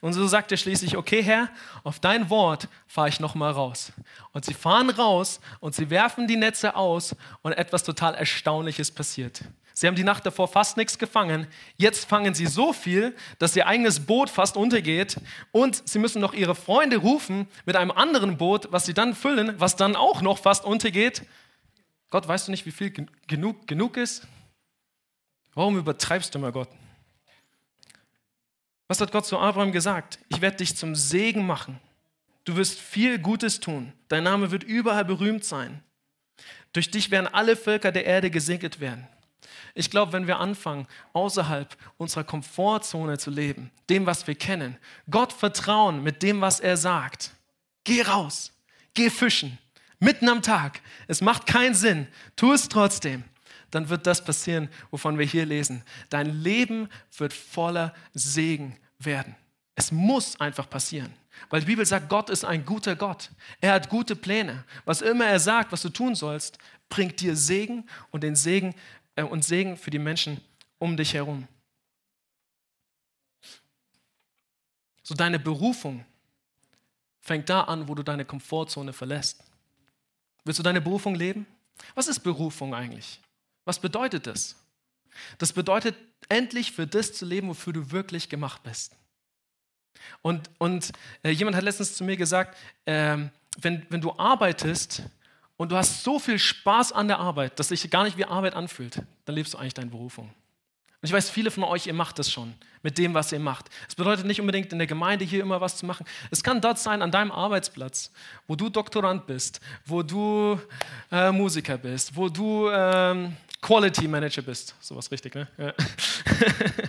Und 0.00 0.12
so 0.14 0.26
sagt 0.26 0.50
er 0.50 0.56
schließlich, 0.56 0.96
okay 0.96 1.22
Herr, 1.22 1.48
auf 1.84 2.00
dein 2.00 2.30
Wort 2.30 2.68
fahre 2.86 3.08
ich 3.08 3.20
nochmal 3.20 3.52
raus. 3.52 3.92
Und 4.32 4.44
sie 4.44 4.54
fahren 4.54 4.90
raus 4.90 5.40
und 5.60 5.74
sie 5.74 5.90
werfen 5.90 6.26
die 6.26 6.36
Netze 6.36 6.74
aus 6.74 7.14
und 7.42 7.52
etwas 7.52 7.82
total 7.82 8.14
Erstaunliches 8.14 8.90
passiert. 8.90 9.42
Sie 9.74 9.86
haben 9.86 9.94
die 9.94 10.04
Nacht 10.04 10.26
davor 10.26 10.48
fast 10.48 10.76
nichts 10.76 10.98
gefangen. 10.98 11.46
Jetzt 11.76 12.04
fangen 12.04 12.34
sie 12.34 12.46
so 12.46 12.72
viel, 12.72 13.14
dass 13.38 13.56
ihr 13.56 13.66
eigenes 13.66 14.00
Boot 14.00 14.30
fast 14.30 14.56
untergeht. 14.56 15.16
Und 15.50 15.86
sie 15.88 15.98
müssen 15.98 16.20
noch 16.20 16.34
ihre 16.34 16.54
Freunde 16.54 16.98
rufen 16.98 17.48
mit 17.64 17.76
einem 17.76 17.90
anderen 17.90 18.36
Boot, 18.36 18.68
was 18.70 18.86
sie 18.86 18.94
dann 18.94 19.14
füllen, 19.14 19.54
was 19.58 19.76
dann 19.76 19.96
auch 19.96 20.20
noch 20.22 20.38
fast 20.38 20.64
untergeht. 20.64 21.22
Gott, 22.10 22.28
weißt 22.28 22.48
du 22.48 22.50
nicht, 22.50 22.66
wie 22.66 22.72
viel 22.72 22.92
genug, 23.26 23.66
genug 23.66 23.96
ist? 23.96 24.26
Warum 25.54 25.78
übertreibst 25.78 26.34
du 26.34 26.38
mal 26.38 26.52
Gott? 26.52 26.68
Was 28.88 29.00
hat 29.00 29.12
Gott 29.12 29.24
zu 29.24 29.38
Abraham 29.38 29.72
gesagt? 29.72 30.18
Ich 30.28 30.40
werde 30.40 30.58
dich 30.58 30.76
zum 30.76 30.94
Segen 30.94 31.46
machen. 31.46 31.80
Du 32.44 32.56
wirst 32.56 32.78
viel 32.78 33.18
Gutes 33.18 33.60
tun. 33.60 33.92
Dein 34.08 34.24
Name 34.24 34.50
wird 34.50 34.64
überall 34.64 35.04
berühmt 35.04 35.44
sein. 35.44 35.82
Durch 36.72 36.90
dich 36.90 37.10
werden 37.10 37.26
alle 37.26 37.56
Völker 37.56 37.92
der 37.92 38.04
Erde 38.04 38.30
gesegnet 38.30 38.80
werden. 38.80 39.06
Ich 39.74 39.90
glaube, 39.90 40.12
wenn 40.12 40.26
wir 40.26 40.38
anfangen, 40.38 40.86
außerhalb 41.12 41.76
unserer 41.96 42.24
Komfortzone 42.24 43.18
zu 43.18 43.30
leben, 43.30 43.70
dem, 43.90 44.06
was 44.06 44.26
wir 44.26 44.34
kennen, 44.34 44.76
Gott 45.10 45.32
vertrauen 45.32 46.02
mit 46.02 46.22
dem, 46.22 46.40
was 46.40 46.60
er 46.60 46.76
sagt, 46.76 47.32
geh 47.84 48.02
raus, 48.02 48.52
geh 48.94 49.10
fischen, 49.10 49.58
mitten 49.98 50.28
am 50.28 50.42
Tag, 50.42 50.80
es 51.08 51.20
macht 51.20 51.46
keinen 51.46 51.74
Sinn, 51.74 52.06
tu 52.36 52.52
es 52.52 52.68
trotzdem, 52.68 53.24
dann 53.72 53.88
wird 53.88 54.06
das 54.06 54.22
passieren, 54.22 54.68
wovon 54.90 55.18
wir 55.18 55.26
hier 55.26 55.46
lesen. 55.46 55.82
Dein 56.10 56.42
Leben 56.42 56.88
wird 57.16 57.32
voller 57.32 57.94
Segen 58.12 58.76
werden. 58.98 59.34
Es 59.74 59.90
muss 59.90 60.38
einfach 60.38 60.68
passieren. 60.68 61.12
Weil 61.48 61.60
die 61.60 61.66
Bibel 61.66 61.86
sagt, 61.86 62.08
Gott 62.08 62.30
ist 62.30 62.44
ein 62.44 62.64
guter 62.64 62.94
Gott. 62.94 63.30
Er 63.60 63.72
hat 63.72 63.88
gute 63.88 64.14
Pläne. 64.14 64.64
Was 64.84 65.00
immer 65.00 65.24
er 65.24 65.40
sagt, 65.40 65.72
was 65.72 65.82
du 65.82 65.88
tun 65.88 66.14
sollst, 66.14 66.58
bringt 66.88 67.20
dir 67.20 67.34
Segen 67.34 67.88
und 68.10 68.22
den 68.22 68.36
Segen 68.36 68.74
und 69.16 69.44
Segen 69.44 69.76
für 69.76 69.90
die 69.90 69.98
Menschen 69.98 70.40
um 70.78 70.96
dich 70.96 71.14
herum. 71.14 71.46
So 75.02 75.14
deine 75.14 75.38
Berufung 75.38 76.04
fängt 77.20 77.48
da 77.48 77.62
an, 77.62 77.88
wo 77.88 77.94
du 77.94 78.02
deine 78.02 78.24
Komfortzone 78.24 78.92
verlässt. 78.92 79.42
Willst 80.44 80.58
du 80.58 80.62
deine 80.62 80.80
Berufung 80.80 81.14
leben? 81.14 81.46
Was 81.94 82.08
ist 82.08 82.20
Berufung 82.20 82.74
eigentlich? 82.74 83.20
Was 83.64 83.78
bedeutet 83.78 84.26
das? 84.26 84.56
Das 85.38 85.52
bedeutet, 85.52 85.96
endlich 86.28 86.72
für 86.72 86.86
das 86.86 87.12
zu 87.12 87.26
leben, 87.26 87.48
wofür 87.48 87.72
du 87.72 87.90
wirklich 87.90 88.28
gemacht 88.28 88.62
bist. 88.62 88.96
Und, 90.22 90.50
und 90.58 90.92
äh, 91.22 91.30
jemand 91.30 91.56
hat 91.56 91.64
letztens 91.64 91.94
zu 91.94 92.04
mir 92.04 92.16
gesagt, 92.16 92.56
äh, 92.86 93.18
wenn, 93.58 93.86
wenn 93.90 94.00
du 94.00 94.12
arbeitest, 94.18 95.02
und 95.62 95.70
du 95.70 95.76
hast 95.76 96.02
so 96.02 96.18
viel 96.18 96.40
Spaß 96.40 96.90
an 96.90 97.06
der 97.06 97.20
Arbeit, 97.20 97.56
dass 97.60 97.68
sich 97.68 97.88
gar 97.88 98.02
nicht 98.02 98.18
wie 98.18 98.24
Arbeit 98.24 98.54
anfühlt, 98.54 99.00
dann 99.26 99.36
lebst 99.36 99.54
du 99.54 99.58
eigentlich 99.58 99.74
deine 99.74 99.90
Berufung. 99.90 100.24
Und 100.24 101.06
ich 101.08 101.12
weiß, 101.12 101.30
viele 101.30 101.52
von 101.52 101.62
euch, 101.62 101.86
ihr 101.86 101.94
macht 101.94 102.18
das 102.18 102.32
schon 102.32 102.54
mit 102.82 102.98
dem, 102.98 103.14
was 103.14 103.30
ihr 103.30 103.38
macht. 103.38 103.70
Es 103.88 103.94
bedeutet 103.94 104.26
nicht 104.26 104.40
unbedingt 104.40 104.72
in 104.72 104.78
der 104.78 104.88
Gemeinde 104.88 105.24
hier 105.24 105.40
immer 105.40 105.60
was 105.60 105.76
zu 105.76 105.86
machen. 105.86 106.04
Es 106.32 106.42
kann 106.42 106.60
dort 106.60 106.80
sein, 106.80 107.00
an 107.00 107.12
deinem 107.12 107.30
Arbeitsplatz, 107.30 108.10
wo 108.48 108.56
du 108.56 108.70
Doktorand 108.70 109.28
bist, 109.28 109.60
wo 109.86 110.02
du 110.02 110.60
äh, 111.12 111.30
Musiker 111.30 111.78
bist, 111.78 112.16
wo 112.16 112.28
du 112.28 112.68
ähm, 112.68 113.36
Quality 113.60 114.08
Manager 114.08 114.42
bist. 114.42 114.74
Sowas 114.80 115.12
richtig, 115.12 115.36
ne? 115.36 115.46
Ja. 115.58 115.74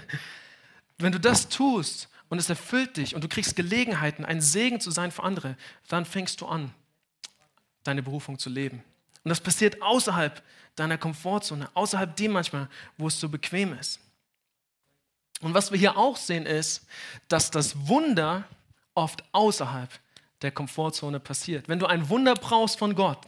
Wenn 0.98 1.12
du 1.12 1.20
das 1.20 1.48
tust 1.48 2.10
und 2.28 2.40
es 2.40 2.50
erfüllt 2.50 2.98
dich 2.98 3.14
und 3.14 3.24
du 3.24 3.28
kriegst 3.28 3.56
Gelegenheiten, 3.56 4.26
ein 4.26 4.42
Segen 4.42 4.80
zu 4.80 4.90
sein 4.90 5.12
für 5.12 5.22
andere, 5.22 5.58
dann 5.90 6.06
fängst 6.06 6.42
du 6.42 6.48
an, 6.48 6.74
deine 7.84 8.04
Berufung 8.04 8.38
zu 8.40 8.50
leben. 8.50 8.84
Und 9.24 9.30
das 9.30 9.40
passiert 9.40 9.82
außerhalb 9.82 10.42
deiner 10.76 10.98
Komfortzone, 10.98 11.70
außerhalb 11.74 12.16
dem 12.16 12.32
manchmal, 12.32 12.68
wo 12.98 13.08
es 13.08 13.20
so 13.20 13.30
bequem 13.30 13.78
ist. 13.78 14.00
Und 15.42 15.54
was 15.54 15.72
wir 15.72 15.78
hier 15.78 15.98
auch 15.98 16.18
sehen, 16.18 16.46
ist, 16.46 16.86
dass 17.28 17.52
das 17.52 17.88
Wunder 17.88 18.46
oft 18.96 19.24
außerhalb 19.32 19.90
der 20.42 20.52
Komfortzone 20.52 21.20
passiert. 21.20 21.68
Wenn 21.68 21.80
du 21.80 21.86
ein 21.86 22.10
Wunder 22.10 22.36
brauchst 22.36 22.78
von 22.80 22.96
Gott, 22.96 23.20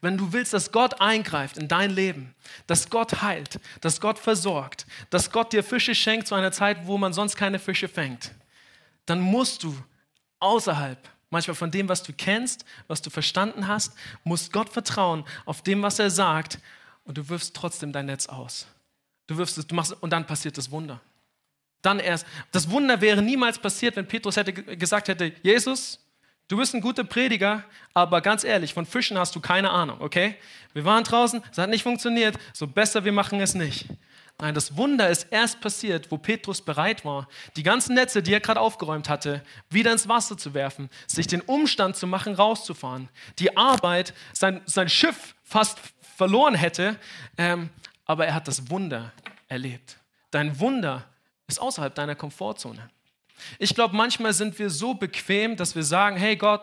wenn 0.00 0.18
du 0.18 0.32
willst, 0.32 0.52
dass 0.52 0.72
Gott 0.72 1.00
eingreift 1.00 1.56
in 1.56 1.68
dein 1.68 1.90
Leben, 1.90 2.34
dass 2.66 2.90
Gott 2.90 3.22
heilt, 3.22 3.60
dass 3.80 4.00
Gott 4.00 4.18
versorgt, 4.18 4.86
dass 5.10 5.30
Gott 5.30 5.52
dir 5.52 5.62
Fische 5.62 5.94
schenkt 5.94 6.26
zu 6.26 6.34
einer 6.34 6.52
Zeit, 6.52 6.86
wo 6.86 6.98
man 6.98 7.12
sonst 7.12 7.36
keine 7.36 7.58
Fische 7.58 7.88
fängt, 7.88 8.32
dann 9.06 9.20
musst 9.20 9.62
du 9.62 9.76
außerhalb 10.40 10.98
manchmal 11.30 11.54
von 11.54 11.70
dem, 11.70 11.88
was 11.88 12.02
du 12.02 12.12
kennst, 12.12 12.64
was 12.88 13.02
du 13.02 13.10
verstanden 13.10 13.66
hast, 13.66 13.94
musst 14.24 14.52
Gott 14.52 14.68
vertrauen 14.68 15.24
auf 15.46 15.62
dem, 15.62 15.82
was 15.82 15.98
er 15.98 16.10
sagt 16.10 16.58
und 17.04 17.16
du 17.16 17.28
wirfst 17.28 17.54
trotzdem 17.54 17.92
dein 17.92 18.06
Netz 18.06 18.26
aus. 18.26 18.66
Du 19.26 19.36
wirfst 19.36 19.56
es, 19.58 19.66
du 19.66 19.74
machst 19.74 19.92
und 20.00 20.10
dann 20.10 20.26
passiert 20.26 20.58
das 20.58 20.70
Wunder. 20.70 21.00
Dann 21.82 21.98
erst. 21.98 22.26
Das 22.52 22.68
Wunder 22.70 23.00
wäre 23.00 23.22
niemals 23.22 23.58
passiert, 23.58 23.96
wenn 23.96 24.06
Petrus 24.06 24.36
hätte 24.36 24.52
gesagt 24.52 25.08
hätte, 25.08 25.32
Jesus, 25.42 25.98
du 26.50 26.56
bist 26.56 26.74
ein 26.74 26.80
guter 26.80 27.04
Prediger, 27.04 27.64
aber 27.94 28.20
ganz 28.20 28.44
ehrlich, 28.44 28.74
von 28.74 28.84
Fischen 28.84 29.16
hast 29.16 29.34
du 29.34 29.40
keine 29.40 29.70
Ahnung, 29.70 30.00
okay? 30.00 30.36
Wir 30.72 30.84
waren 30.84 31.04
draußen, 31.04 31.42
es 31.50 31.58
hat 31.58 31.70
nicht 31.70 31.84
funktioniert, 31.84 32.36
so 32.52 32.66
besser 32.66 33.04
wir 33.04 33.12
machen 33.12 33.40
es 33.40 33.54
nicht. 33.54 33.86
Nein, 34.40 34.54
das 34.54 34.76
Wunder 34.76 35.08
ist 35.08 35.28
erst 35.30 35.60
passiert, 35.60 36.10
wo 36.10 36.18
Petrus 36.18 36.62
bereit 36.62 37.04
war, 37.04 37.28
die 37.56 37.62
ganzen 37.62 37.94
Netze, 37.94 38.22
die 38.22 38.32
er 38.32 38.40
gerade 38.40 38.60
aufgeräumt 38.60 39.08
hatte, 39.08 39.42
wieder 39.68 39.92
ins 39.92 40.08
Wasser 40.08 40.36
zu 40.36 40.54
werfen, 40.54 40.88
sich 41.06 41.26
den 41.26 41.40
Umstand 41.42 41.96
zu 41.96 42.06
machen, 42.06 42.34
rauszufahren. 42.34 43.10
Die 43.38 43.56
Arbeit, 43.56 44.14
sein, 44.32 44.60
sein 44.64 44.88
Schiff 44.88 45.34
fast 45.44 45.78
verloren 46.16 46.54
hätte, 46.54 46.96
ähm, 47.38 47.70
aber 48.06 48.26
er 48.26 48.34
hat 48.34 48.48
das 48.48 48.70
Wunder 48.70 49.12
erlebt. 49.46 49.98
Dein 50.30 50.58
Wunder 50.58 51.04
ist 51.46 51.60
außerhalb 51.60 51.94
deiner 51.94 52.14
Komfortzone. 52.14 52.88
Ich 53.58 53.74
glaube, 53.74 53.96
manchmal 53.96 54.32
sind 54.32 54.58
wir 54.58 54.70
so 54.70 54.94
bequem, 54.94 55.56
dass 55.56 55.74
wir 55.74 55.82
sagen, 55.82 56.16
hey 56.16 56.36
Gott, 56.36 56.62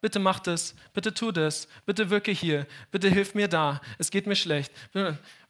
bitte 0.00 0.18
mach 0.18 0.40
das, 0.40 0.74
bitte 0.92 1.14
tu 1.14 1.32
das, 1.32 1.68
bitte 1.86 2.10
wirke 2.10 2.32
hier, 2.32 2.66
bitte 2.90 3.08
hilf 3.08 3.34
mir 3.34 3.48
da, 3.48 3.80
es 3.98 4.10
geht 4.10 4.26
mir 4.26 4.36
schlecht. 4.36 4.72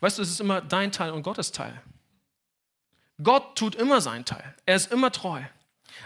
Weißt 0.01 0.19
du, 0.19 0.23
es 0.23 0.31
ist 0.31 0.41
immer 0.41 0.61
dein 0.61 0.93
Teil 0.93 1.11
und 1.11 1.23
Gottes 1.23 1.53
Teil. 1.53 1.81
Gott 3.23 3.57
tut 3.57 3.75
immer 3.75 4.01
seinen 4.01 4.25
Teil, 4.25 4.55
er 4.67 4.77
ist 4.77 4.93
immer 4.93 5.11
treu. 5.11 5.43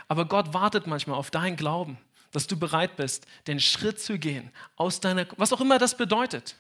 Aber 0.08 0.24
Gott 0.26 0.52
wartet 0.52 0.86
manchmal 0.86 1.18
auf 1.18 1.30
deinen 1.30 1.56
Glauben, 1.56 1.98
dass 2.32 2.46
du 2.46 2.58
bereit 2.58 2.96
bist, 2.96 3.26
den 3.46 3.60
Schritt 3.60 4.00
zu 4.00 4.18
gehen 4.18 4.50
aus 4.76 5.00
deiner, 5.00 5.26
was 5.36 5.52
auch 5.52 5.60
immer 5.60 5.78
das 5.78 5.96
bedeutet. 5.96 6.56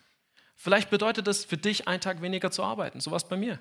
Vielleicht 0.54 0.90
bedeutet 0.90 1.26
das 1.26 1.44
für 1.44 1.56
dich, 1.56 1.86
einen 1.86 2.00
Tag 2.00 2.22
weniger 2.22 2.50
zu 2.50 2.64
arbeiten. 2.64 3.00
So 3.00 3.10
war 3.10 3.16
es 3.16 3.28
bei 3.28 3.36
mir. 3.36 3.58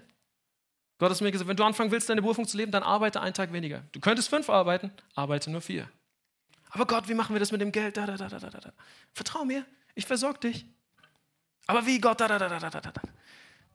Gott 0.97 1.11
hat 1.11 1.21
mir 1.21 1.31
gesagt, 1.31 1.49
wenn 1.49 1.57
du 1.57 1.63
anfangen 1.63 1.91
willst, 1.91 2.09
deine 2.09 2.21
Berufung 2.21 2.47
zu 2.47 2.57
leben, 2.57 2.71
dann 2.71 2.83
arbeite 2.83 3.21
einen 3.21 3.33
Tag 3.33 3.51
weniger. 3.51 3.83
Du 3.91 3.99
könntest 3.99 4.29
fünf 4.29 4.49
arbeiten, 4.49 4.91
arbeite 5.13 5.51
nur 5.51 5.61
vier. 5.61 5.89
Aber 6.69 6.85
Gott, 6.85 7.07
wie 7.09 7.13
machen 7.13 7.35
wir 7.35 7.39
das 7.39 7.51
mit 7.51 7.61
dem 7.61 7.71
Geld? 7.71 7.97
Da, 7.97 8.05
da, 8.05 8.17
da, 8.17 8.27
da, 8.27 8.39
da, 8.39 8.49
da. 8.49 8.73
Vertrau 9.13 9.45
mir, 9.45 9.65
ich 9.93 10.05
versorge 10.05 10.39
dich. 10.39 10.65
Aber 11.67 11.85
wie 11.85 11.99
Gott? 11.99 12.19
Da, 12.21 12.27
da, 12.27 12.37
da, 12.37 12.47
da, 12.47 12.69
da, 12.69 12.79
da. 12.79 12.91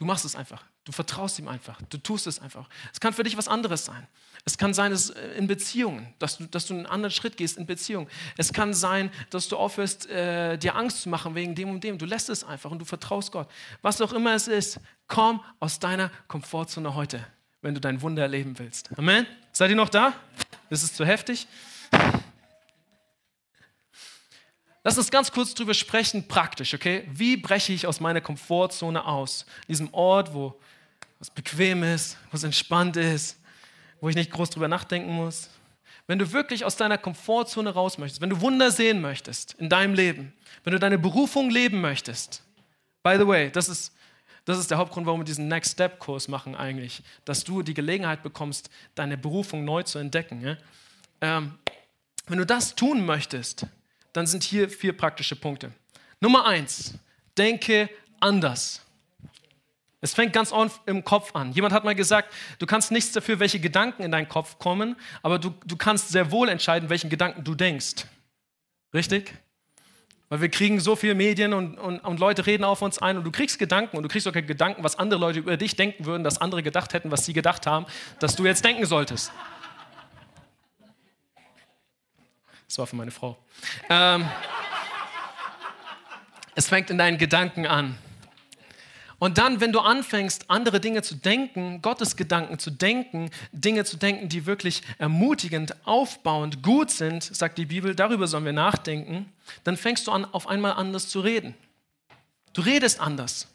Du 0.01 0.07
machst 0.07 0.25
es 0.25 0.35
einfach. 0.35 0.65
Du 0.85 0.93
vertraust 0.93 1.39
ihm 1.39 1.47
einfach. 1.47 1.79
Du 1.91 1.99
tust 1.99 2.27
es 2.27 2.41
einfach. 2.41 2.71
Es 2.91 3.01
kann 3.01 3.13
für 3.13 3.23
dich 3.23 3.37
was 3.37 3.49
anderes 3.49 3.85
sein. 3.85 4.09
Es 4.47 4.57
kann 4.57 4.73
sein, 4.73 4.93
dass 4.93 5.11
äh, 5.11 5.33
in 5.33 5.47
Beziehungen, 5.47 6.15
dass 6.19 6.39
du, 6.39 6.47
dass 6.47 6.65
du 6.65 6.73
einen 6.73 6.87
anderen 6.87 7.11
Schritt 7.11 7.37
gehst 7.37 7.59
in 7.59 7.67
Beziehungen. 7.67 8.09
Es 8.39 8.55
kann 8.55 8.73
sein, 8.73 9.11
dass 9.29 9.49
du 9.49 9.59
aufhörst, 9.59 10.09
äh, 10.09 10.57
dir 10.57 10.75
Angst 10.75 11.03
zu 11.03 11.11
machen 11.11 11.35
wegen 11.35 11.55
dem 11.55 11.69
und 11.69 11.85
dem. 11.85 11.99
Du 11.99 12.07
lässt 12.07 12.31
es 12.31 12.45
einfach 12.45 12.71
und 12.71 12.79
du 12.79 12.87
vertraust 12.87 13.31
Gott. 13.31 13.51
Was 13.83 14.01
auch 14.01 14.15
immer 14.15 14.35
es 14.35 14.49
ist, 14.49 14.81
komm 15.07 15.45
aus 15.59 15.79
deiner 15.81 16.11
Komfortzone 16.29 16.95
heute, 16.95 17.23
wenn 17.61 17.75
du 17.75 17.81
dein 17.83 18.01
Wunder 18.01 18.23
erleben 18.23 18.59
willst. 18.59 18.89
Amen. 18.97 19.27
Seid 19.53 19.69
ihr 19.69 19.77
noch 19.77 19.91
da? 19.91 20.15
Ist 20.71 20.83
es 20.83 20.95
zu 20.95 21.05
heftig? 21.05 21.47
Lass 24.83 24.97
uns 24.97 25.11
ganz 25.11 25.31
kurz 25.31 25.55
drüber 25.55 25.75
sprechen, 25.75 26.27
praktisch, 26.27 26.73
okay? 26.73 27.07
Wie 27.13 27.37
breche 27.37 27.73
ich 27.73 27.87
aus 27.87 28.01
meiner 28.01 28.23
Komfortzone 28.23 29.05
aus? 29.05 29.45
In 29.63 29.73
diesem 29.73 29.93
Ort, 29.93 30.33
wo 30.33 30.59
es 31.21 31.29
bequem 31.29 31.83
ist, 31.83 32.17
wo 32.31 32.37
es 32.37 32.45
entspannt 32.45 32.97
ist, 32.97 33.39
wo 34.01 34.09
ich 34.09 34.17
nicht 34.17 34.31
groß 34.31 34.51
drüber 34.51 34.69
nachdenken 34.69 35.13
muss. 35.13 35.51
Wenn 36.07 36.19
du 36.19 36.33
wirklich 36.33 36.65
aus 36.65 36.77
deiner 36.77 36.97
Komfortzone 36.97 37.71
raus 37.71 37.99
möchtest, 37.99 38.23
wenn 38.23 38.31
du 38.31 38.41
Wunder 38.41 38.71
sehen 38.71 39.03
möchtest 39.03 39.53
in 39.55 39.69
deinem 39.69 39.95
Leben, 39.95 40.33
wenn 40.65 40.73
du 40.73 40.79
deine 40.79 40.99
Berufung 40.99 41.51
leben 41.51 41.83
möchtest, 41.83 42.43
by 43.03 43.17
the 43.19 43.27
way, 43.27 43.51
das 43.51 43.69
ist, 43.69 43.95
das 44.47 44.59
ist 44.59 44.71
der 44.71 44.79
Hauptgrund, 44.79 45.07
warum 45.07 45.21
wir 45.21 45.25
diesen 45.25 45.49
Next 45.49 45.73
Step 45.73 45.99
Kurs 45.99 46.27
machen 46.27 46.57
eigentlich, 46.57 47.03
dass 47.27 47.45
du 47.45 47.63
die 47.63 47.75
Gelegenheit 47.75 48.23
bekommst, 48.23 48.71
deine 48.95 49.19
Berufung 49.19 49.67
neu 49.67 49.83
zu 49.83 49.99
entdecken. 49.99 50.41
Ja? 50.41 50.57
Ähm, 51.21 51.59
wenn 52.27 52.39
du 52.39 52.47
das 52.47 52.75
tun 52.75 53.05
möchtest, 53.05 53.67
dann 54.13 54.27
sind 54.27 54.43
hier 54.43 54.69
vier 54.69 54.97
praktische 54.97 55.37
Punkte. 55.37 55.73
Nummer 56.21 56.47
eins, 56.47 56.95
denke 57.37 57.89
anders. 58.21 58.83
Es 60.03 60.15
fängt 60.15 60.33
ganz 60.33 60.51
oft 60.51 60.81
im 60.87 61.05
Kopf 61.05 61.35
an. 61.35 61.53
Jemand 61.53 61.75
hat 61.75 61.85
mal 61.85 61.95
gesagt, 61.95 62.33
du 62.59 62.67
kannst 62.67 62.91
nichts 62.91 63.13
dafür, 63.13 63.39
welche 63.39 63.61
Gedanken 63.61 64.03
in 64.03 64.11
deinen 64.11 64.29
Kopf 64.29 64.59
kommen, 64.59 64.97
aber 65.23 65.39
du, 65.39 65.53
du 65.67 65.77
kannst 65.77 66.09
sehr 66.09 66.31
wohl 66.31 66.49
entscheiden, 66.49 66.89
welchen 66.89 67.11
Gedanken 67.11 67.45
du 67.45 67.55
denkst. 67.55 68.07
Richtig? 68.95 69.35
Weil 70.31 70.41
wir 70.41 70.49
kriegen 70.49 70.81
so 70.81 70.97
viele 70.97 71.15
Medien 71.15 71.53
und, 71.53 71.77
und, 71.79 71.99
und 72.01 72.21
Leute 72.21 72.47
reden 72.47 72.65
auf 72.65 72.83
uns 72.83 72.99
ein 72.99 73.19
und 73.19 73.25
du 73.25 73.31
kriegst 73.31 73.59
Gedanken 73.59 73.97
und 73.97 74.05
du 74.05 74.09
kriegst 74.09 74.25
sogar 74.25 74.43
Gedanken, 74.43 74.83
was 74.85 74.99
andere 74.99 75.21
Leute 75.21 75.41
über 75.41 75.57
dich 75.57 75.77
denken 75.77 76.07
würden, 76.07 76.25
dass 76.25 76.39
andere 76.39 76.63
gedacht 76.63 76.95
hätten, 76.95 77.11
was 77.11 77.27
sie 77.27 77.33
gedacht 77.33 77.67
haben, 77.67 77.85
dass 78.21 78.37
du 78.37 78.47
jetzt 78.47 78.65
denken 78.65 78.87
solltest. 78.87 79.33
Das 82.71 82.79
war 82.79 82.87
für 82.87 82.95
meine 82.95 83.11
Frau. 83.11 83.37
Ähm, 83.89 84.31
es 86.55 86.69
fängt 86.69 86.89
in 86.89 86.99
deinen 86.99 87.19
Gedanken 87.19 87.67
an. 87.67 87.99
Und 89.19 89.39
dann, 89.39 89.61
wenn 89.61 89.73
du 89.73 89.81
anfängst, 89.81 90.49
andere 90.49 90.79
Dinge 90.79 91.03
zu 91.03 91.17
denken, 91.17 91.83
Gottes 91.83 92.15
Gedanken 92.15 92.61
zu 92.61 92.71
denken, 92.71 93.33
Dinge 93.51 93.85
zu 93.85 93.97
denken, 93.97 94.29
die 94.29 94.47
wirklich 94.47 94.83
ermutigend, 94.99 95.85
aufbauend, 95.85 96.63
gut 96.63 96.93
sind, 96.93 97.25
sagt 97.25 97.59
die 97.59 97.67
Bibel, 97.67 97.97
darüber 97.97 98.29
sollen 98.29 98.45
wir 98.45 98.53
nachdenken, 98.53 99.33
dann 99.65 99.77
fängst 99.77 100.07
du 100.07 100.13
an, 100.13 100.25
auf 100.25 100.47
einmal 100.47 100.75
anders 100.75 101.09
zu 101.09 101.19
reden. 101.19 101.57
Du 102.53 102.63
redest 102.63 103.01
anders. 103.01 103.49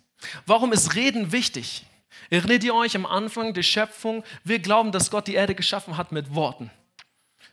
Warum 0.46 0.74
ist 0.74 0.94
Reden 0.96 1.32
wichtig? 1.32 1.86
Erinnert 2.30 2.66
ihr 2.66 2.76
euch 2.76 2.98
am 2.98 3.06
Anfang 3.06 3.54
der 3.54 3.64
Schöpfung? 3.64 4.26
Wir 4.44 4.60
glauben, 4.60 4.92
dass 4.92 5.10
Gott 5.10 5.28
die 5.28 5.36
Erde 5.36 5.56
geschaffen 5.56 5.96
hat 5.96 6.12
mit 6.12 6.36
Worten. 6.36 6.70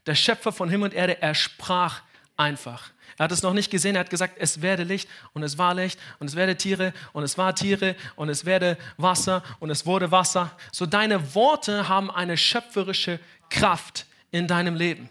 Der 0.06 0.14
Schöpfer 0.14 0.52
von 0.52 0.68
Himmel 0.68 0.90
und 0.90 0.94
Erde, 0.94 1.20
er 1.20 1.34
sprach 1.34 2.02
einfach. 2.36 2.90
Er 3.18 3.24
hat 3.24 3.32
es 3.32 3.42
noch 3.42 3.52
nicht 3.52 3.70
gesehen, 3.70 3.94
er 3.94 4.00
hat 4.00 4.10
gesagt, 4.10 4.36
es 4.38 4.62
werde 4.62 4.84
Licht 4.84 5.08
und 5.32 5.42
es 5.42 5.58
war 5.58 5.74
Licht 5.74 5.98
und 6.18 6.26
es 6.26 6.34
werde 6.34 6.56
Tiere 6.56 6.92
und 7.12 7.22
es 7.22 7.36
war 7.38 7.54
Tiere 7.54 7.94
und 8.16 8.28
es 8.28 8.44
werde 8.44 8.78
Wasser 8.96 9.42
und 9.60 9.70
es 9.70 9.86
wurde 9.86 10.10
Wasser. 10.10 10.50
So 10.72 10.86
deine 10.86 11.34
Worte 11.34 11.88
haben 11.88 12.10
eine 12.10 12.36
schöpferische 12.36 13.20
Kraft 13.50 14.06
in 14.30 14.48
deinem 14.48 14.74
Leben. 14.74 15.08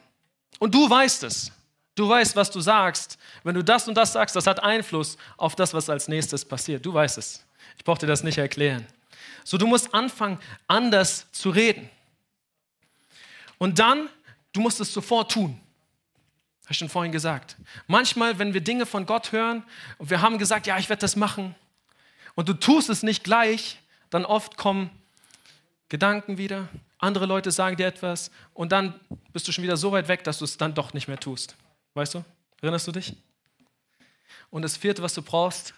Und 0.60 0.74
du 0.74 0.90
weißt 0.90 1.24
es. 1.24 1.52
Du 1.96 2.08
weißt, 2.08 2.36
was 2.36 2.50
du 2.50 2.60
sagst. 2.62 3.18
Wenn 3.44 3.56
du 3.56 3.64
das 3.64 3.88
und 3.88 3.96
das 3.96 4.14
sagst, 4.14 4.36
das 4.36 4.48
hat 4.48 4.64
Einfluss 4.64 5.18
auf 5.38 5.56
das, 5.56 5.74
was 5.74 5.90
als 5.90 6.08
nächstes 6.08 6.46
passiert. 6.46 6.86
Du 6.86 6.94
weißt 6.94 7.18
es. 7.18 7.46
Ich 7.78 7.84
brauche 7.84 8.00
dir 8.00 8.08
das 8.08 8.24
nicht 8.24 8.38
erklären. 8.38 8.86
So, 9.44 9.58
du 9.58 9.68
musst 9.68 9.94
anfangen, 9.94 10.40
anders 10.68 11.32
zu 11.32 11.50
reden. 11.50 11.90
Und 13.58 13.80
dann, 13.80 14.10
du 14.54 14.62
musst 14.62 14.80
es 14.80 14.94
sofort 14.94 15.32
tun. 15.32 15.60
Habe 16.64 16.72
ich 16.72 16.78
schon 16.78 16.90
vorhin 16.90 17.12
gesagt. 17.12 17.58
Manchmal, 17.88 18.40
wenn 18.40 18.54
wir 18.54 18.62
Dinge 18.62 18.86
von 18.86 19.06
Gott 19.06 19.32
hören 19.32 19.64
und 19.98 20.10
wir 20.10 20.22
haben 20.22 20.38
gesagt, 20.38 20.68
ja, 20.68 20.78
ich 20.78 20.90
werde 20.90 21.02
das 21.02 21.16
machen, 21.16 21.56
und 22.36 22.48
du 22.48 22.54
tust 22.54 22.90
es 22.90 23.04
nicht 23.04 23.24
gleich, 23.24 23.78
dann 24.10 24.26
oft 24.26 24.58
kommen 24.58 24.90
Gedanken 25.90 26.38
wieder, 26.38 26.70
andere 26.98 27.26
Leute 27.26 27.52
sagen 27.52 27.76
dir 27.76 27.88
etwas 27.88 28.32
und 28.54 28.72
dann 28.72 29.00
bist 29.34 29.48
du 29.48 29.52
schon 29.52 29.64
wieder 29.64 29.76
so 29.76 29.92
weit 29.92 30.08
weg, 30.08 30.24
dass 30.24 30.40
du 30.40 30.46
es 30.46 30.58
dann 30.58 30.74
doch 30.74 30.94
nicht 30.94 31.08
mehr 31.08 31.20
tust. 31.20 31.56
Weißt 31.94 32.14
du? 32.14 32.24
Erinnerst 32.62 32.88
du 32.88 32.92
dich? 32.92 33.16
Und 34.50 34.62
das 34.62 34.78
vierte, 34.78 35.02
was 35.02 35.14
du 35.14 35.22
brauchst, 35.22 35.74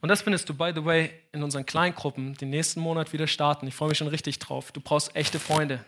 und 0.00 0.08
das 0.08 0.22
findest 0.22 0.48
du, 0.48 0.54
by 0.54 0.72
the 0.74 0.84
way, 0.84 1.12
in 1.32 1.42
unseren 1.42 1.64
Kleingruppen, 1.64 2.34
die 2.34 2.44
nächsten 2.44 2.80
Monat 2.80 3.12
wieder 3.12 3.26
starten. 3.28 3.66
Ich 3.68 3.74
freue 3.74 3.88
mich 3.88 3.98
schon 3.98 4.08
richtig 4.08 4.38
drauf. 4.40 4.72
Du 4.72 4.80
brauchst 4.80 5.14
echte 5.14 5.38
Freunde. 5.38 5.84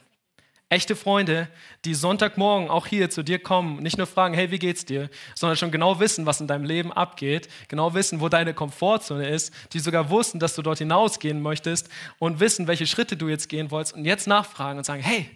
Echte 0.70 0.96
Freunde, 0.96 1.48
die 1.86 1.94
Sonntagmorgen 1.94 2.68
auch 2.68 2.86
hier 2.86 3.08
zu 3.08 3.22
dir 3.22 3.38
kommen, 3.38 3.82
nicht 3.82 3.96
nur 3.96 4.06
fragen, 4.06 4.34
hey, 4.34 4.50
wie 4.50 4.58
geht's 4.58 4.84
dir, 4.84 5.08
sondern 5.34 5.56
schon 5.56 5.70
genau 5.70 5.98
wissen, 5.98 6.26
was 6.26 6.42
in 6.42 6.46
deinem 6.46 6.64
Leben 6.64 6.92
abgeht, 6.92 7.48
genau 7.68 7.94
wissen, 7.94 8.20
wo 8.20 8.28
deine 8.28 8.52
Komfortzone 8.52 9.26
ist, 9.28 9.54
die 9.72 9.80
sogar 9.80 10.10
wussten, 10.10 10.38
dass 10.38 10.54
du 10.54 10.60
dort 10.60 10.78
hinausgehen 10.78 11.40
möchtest 11.40 11.88
und 12.18 12.40
wissen, 12.40 12.66
welche 12.66 12.86
Schritte 12.86 13.16
du 13.16 13.28
jetzt 13.28 13.48
gehen 13.48 13.70
wolltest 13.70 13.94
und 13.94 14.04
jetzt 14.04 14.26
nachfragen 14.26 14.78
und 14.78 14.84
sagen, 14.84 15.02
hey, 15.02 15.30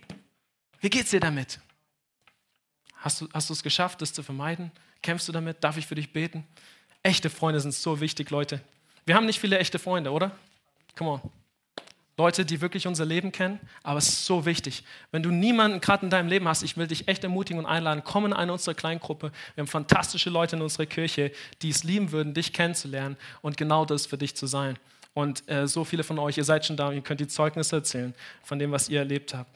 wie 0.80 0.90
geht's 0.90 1.10
dir 1.10 1.20
damit? 1.20 1.60
Hast 2.96 3.22
du, 3.22 3.28
hast 3.32 3.48
du 3.48 3.54
es 3.54 3.62
geschafft, 3.62 4.02
das 4.02 4.12
zu 4.12 4.22
vermeiden? 4.22 4.70
Kämpfst 5.00 5.28
du 5.28 5.32
damit? 5.32 5.64
Darf 5.64 5.78
ich 5.78 5.86
für 5.86 5.94
dich 5.94 6.12
beten? 6.12 6.46
Echte 7.02 7.30
Freunde 7.30 7.58
sind 7.58 7.72
so 7.72 8.00
wichtig, 8.00 8.28
Leute. 8.30 8.60
Wir 9.06 9.14
haben 9.14 9.26
nicht 9.26 9.40
viele 9.40 9.58
echte 9.58 9.78
Freunde, 9.78 10.10
oder? 10.10 10.30
Come 10.94 11.10
on. 11.10 11.20
Leute, 12.22 12.44
die 12.44 12.60
wirklich 12.60 12.86
unser 12.86 13.04
Leben 13.04 13.32
kennen, 13.32 13.58
aber 13.82 13.98
es 13.98 14.08
ist 14.08 14.26
so 14.26 14.46
wichtig. 14.46 14.84
Wenn 15.10 15.24
du 15.24 15.30
niemanden 15.30 15.80
gerade 15.80 16.04
in 16.04 16.10
deinem 16.10 16.28
Leben 16.28 16.46
hast, 16.46 16.62
ich 16.62 16.76
will 16.76 16.86
dich 16.86 17.08
echt 17.08 17.24
ermutigen 17.24 17.58
und 17.58 17.66
einladen, 17.66 18.02
komm 18.04 18.26
in 18.26 18.32
eine 18.32 18.52
unserer 18.52 18.74
Kleingruppe. 18.74 19.32
Wir 19.56 19.62
haben 19.62 19.68
fantastische 19.68 20.30
Leute 20.30 20.54
in 20.54 20.62
unserer 20.62 20.86
Kirche, 20.86 21.32
die 21.62 21.70
es 21.70 21.82
lieben 21.82 22.12
würden, 22.12 22.32
dich 22.32 22.52
kennenzulernen 22.52 23.16
und 23.40 23.56
genau 23.56 23.84
das 23.84 24.06
für 24.06 24.18
dich 24.18 24.36
zu 24.36 24.46
sein. 24.46 24.78
Und 25.14 25.48
äh, 25.50 25.66
so 25.66 25.82
viele 25.82 26.04
von 26.04 26.20
euch, 26.20 26.38
ihr 26.38 26.44
seid 26.44 26.64
schon 26.64 26.76
da 26.76 26.88
und 26.88 26.94
ihr 26.94 27.02
könnt 27.02 27.18
die 27.18 27.26
Zeugnisse 27.26 27.76
erzählen 27.76 28.14
von 28.44 28.60
dem, 28.60 28.70
was 28.70 28.88
ihr 28.88 29.00
erlebt 29.00 29.34
habt. 29.34 29.50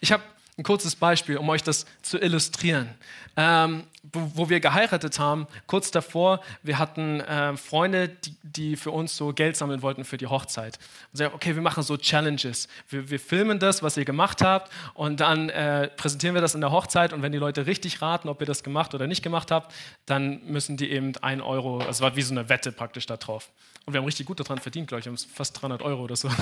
Ich 0.00 0.12
habe 0.12 0.22
ein 0.58 0.62
kurzes 0.62 0.96
Beispiel, 0.96 1.36
um 1.36 1.48
euch 1.50 1.62
das 1.62 1.84
zu 2.00 2.18
illustrieren. 2.18 2.88
Ähm, 3.36 3.84
wo, 4.10 4.30
wo, 4.34 4.48
wir 4.48 4.60
geheiratet 4.60 5.18
haben, 5.18 5.46
kurz 5.66 5.90
davor, 5.90 6.40
wir 6.62 6.78
hatten 6.78 7.20
äh, 7.20 7.54
Freunde, 7.58 8.08
die, 8.08 8.34
die, 8.42 8.76
für 8.76 8.90
uns 8.90 9.14
so 9.14 9.34
Geld 9.34 9.56
sammeln 9.56 9.82
wollten 9.82 10.04
für 10.04 10.16
die 10.16 10.26
Hochzeit. 10.26 10.78
Und 11.12 11.18
sagen, 11.18 11.34
okay, 11.34 11.54
wir 11.54 11.60
machen 11.60 11.82
so 11.82 11.98
Challenges. 11.98 12.68
Wir, 12.88 13.10
wir 13.10 13.20
filmen 13.20 13.58
das, 13.58 13.82
was 13.82 13.98
ihr 13.98 14.06
gemacht 14.06 14.40
habt, 14.40 14.72
und 14.94 15.20
dann 15.20 15.50
äh, 15.50 15.88
präsentieren 15.88 16.34
wir 16.34 16.40
das 16.40 16.54
in 16.54 16.62
der 16.62 16.70
Hochzeit. 16.70 17.12
Und 17.12 17.20
wenn 17.20 17.32
die 17.32 17.38
Leute 17.38 17.66
richtig 17.66 18.00
raten, 18.00 18.30
ob 18.30 18.40
ihr 18.40 18.46
das 18.46 18.62
gemacht 18.62 18.94
oder 18.94 19.06
nicht 19.06 19.22
gemacht 19.22 19.50
habt, 19.50 19.74
dann 20.06 20.40
müssen 20.46 20.78
die 20.78 20.90
eben 20.90 21.12
ein 21.20 21.42
Euro, 21.42 21.80
also 21.80 22.02
war 22.02 22.16
wie 22.16 22.22
so 22.22 22.32
eine 22.32 22.48
Wette 22.48 22.72
praktisch 22.72 23.04
da 23.04 23.18
drauf. 23.18 23.50
Und 23.84 23.92
wir 23.92 23.98
haben 23.98 24.06
richtig 24.06 24.24
gut 24.24 24.40
daran 24.40 24.58
verdient, 24.58 24.88
glaube 24.88 25.00
ich, 25.00 25.04
wir 25.04 25.10
haben 25.10 25.18
fast 25.18 25.60
300 25.60 25.82
Euro 25.82 26.04
oder 26.04 26.16
so. 26.16 26.30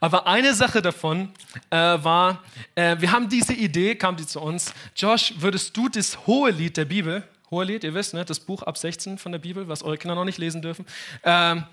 Aber 0.00 0.26
eine 0.26 0.54
Sache 0.54 0.82
davon 0.82 1.30
äh, 1.70 1.76
war, 1.76 2.42
äh, 2.74 2.96
wir 2.98 3.12
haben 3.12 3.28
diese 3.28 3.52
Idee, 3.52 3.94
kam 3.94 4.16
die 4.16 4.26
zu 4.26 4.40
uns. 4.40 4.72
Josh, 4.96 5.34
würdest 5.38 5.76
du 5.76 5.88
das 5.88 6.26
hohe 6.26 6.50
Lied 6.50 6.76
der 6.76 6.84
Bibel, 6.84 7.22
hohe 7.50 7.64
Lied, 7.64 7.84
ihr 7.84 7.94
wisst, 7.94 8.14
ne, 8.14 8.24
das 8.24 8.40
Buch 8.40 8.62
ab 8.62 8.78
16 8.78 9.18
von 9.18 9.32
der 9.32 9.38
Bibel, 9.38 9.68
was 9.68 9.82
eure 9.82 9.98
Kinder 9.98 10.14
noch 10.14 10.24
nicht 10.24 10.38
lesen 10.38 10.62
dürfen, 10.62 10.86
ähm, 11.24 11.64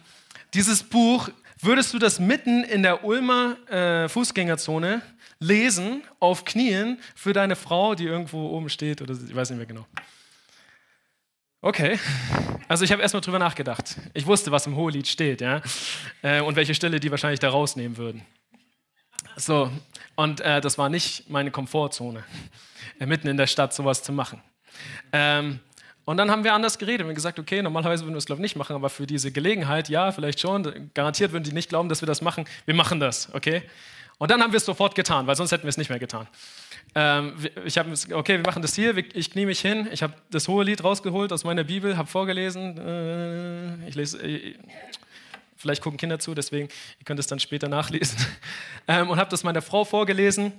dieses 0.54 0.84
Buch, 0.84 1.30
würdest 1.62 1.94
du 1.94 2.00
das 2.00 2.20
mitten 2.20 2.64
in 2.64 2.84
der 2.84 3.04
Ulmer 3.04 3.58
äh, 3.70 4.10
Fußgängerzone 4.10 5.02
lesen, 5.40 6.04
auf 6.20 6.46
Knien, 6.46 7.00
für 7.16 7.34
deine 7.34 7.56
Frau, 7.56 7.96
die 7.96 8.06
irgendwo 8.06 8.50
oben 8.50 8.70
steht, 8.70 9.02
oder 9.02 9.14
ich 9.14 9.36
weiß 9.36 9.50
nicht 9.52 9.58
mehr 9.58 9.66
genau. 9.66 9.86
Okay, 11.62 12.00
also 12.70 12.86
ich 12.86 12.92
habe 12.94 13.02
erstmal 13.02 13.20
drüber 13.20 13.38
nachgedacht. 13.38 13.98
Ich 14.14 14.26
wusste, 14.26 14.50
was 14.50 14.66
im 14.66 14.78
Hohelied 14.78 15.08
steht, 15.08 15.42
ja, 15.42 15.62
äh, 16.22 16.40
und 16.40 16.56
welche 16.56 16.74
Stelle 16.74 17.02
die 17.02 17.12
wahrscheinlich 17.12 17.42
da 17.42 17.50
rausnehmen 17.50 17.98
würden. 17.98 18.26
So, 19.36 19.70
und 20.16 20.40
äh, 20.40 20.62
das 20.62 20.78
war 20.78 20.88
nicht 20.88 21.30
meine 21.30 21.52
Komfortzone, 21.52 22.24
äh, 23.02 23.06
mitten 23.06 23.28
in 23.28 23.36
der 23.36 23.48
Stadt 23.48 23.74
sowas 23.74 24.04
zu 24.04 24.14
machen. 24.14 24.42
Ähm, 25.12 25.60
und 26.06 26.16
dann 26.16 26.32
haben 26.32 26.46
wir 26.46 26.54
anders 26.54 26.78
geredet. 26.80 27.06
Haben 27.06 27.14
gesagt, 27.14 27.40
okay, 27.40 27.62
normalerweise 27.62 28.06
würden 28.06 28.14
wir 28.14 28.20
es, 28.20 28.26
glaube 28.26 28.40
ich, 28.40 28.44
nicht 28.44 28.56
machen, 28.56 28.76
aber 28.76 28.90
für 28.90 29.06
diese 29.06 29.32
Gelegenheit, 29.32 29.90
ja, 29.90 30.14
vielleicht 30.14 30.40
schon. 30.40 30.92
Garantiert 30.94 31.34
würden 31.34 31.44
die 31.44 31.52
nicht 31.52 31.68
glauben, 31.68 31.90
dass 31.90 32.02
wir 32.02 32.08
das 32.08 32.22
machen. 32.22 32.46
Wir 32.66 32.74
machen 32.74 33.02
das, 33.02 33.34
okay? 33.34 33.64
Und 34.18 34.32
dann 34.32 34.42
haben 34.42 34.54
wir 34.54 34.58
es 34.58 34.66
sofort 34.66 34.96
getan, 34.96 35.28
weil 35.28 35.36
sonst 35.36 35.52
hätten 35.52 35.64
wir 35.64 35.70
es 35.70 35.78
nicht 35.78 35.90
mehr 35.90 36.00
getan. 36.00 36.28
Ähm, 36.96 37.36
ich 37.66 37.78
habe, 37.78 37.94
okay, 38.14 38.38
wir 38.38 38.46
machen 38.46 38.62
das 38.62 38.76
hier, 38.76 38.98
ich 38.98 39.32
knie 39.32 39.46
mich 39.46 39.60
hin, 39.60 39.88
ich 39.92 40.02
habe 40.02 40.14
das 40.32 40.48
hohe 40.48 40.64
Lied 40.64 40.84
rausgeholt 40.84 41.32
aus 41.32 41.44
meiner 41.44 41.64
Bibel, 41.64 41.98
habe 41.98 42.08
vorgelesen, 42.08 42.78
äh, 42.78 43.88
ich 43.88 43.96
lese, 43.96 44.22
äh, 44.22 44.56
vielleicht 45.56 45.84
gucken 45.84 45.98
Kinder 45.98 46.20
zu, 46.20 46.34
deswegen, 46.34 46.68
ihr 47.00 47.06
könnt 47.06 47.20
es 47.20 47.28
dann 47.28 47.40
später 47.40 47.68
nachlesen, 47.68 48.18
ähm, 48.88 49.10
und 49.10 49.20
habe 49.20 49.30
das 49.30 49.44
meiner 49.44 49.62
Frau 49.62 49.86
vorgelesen 49.86 50.52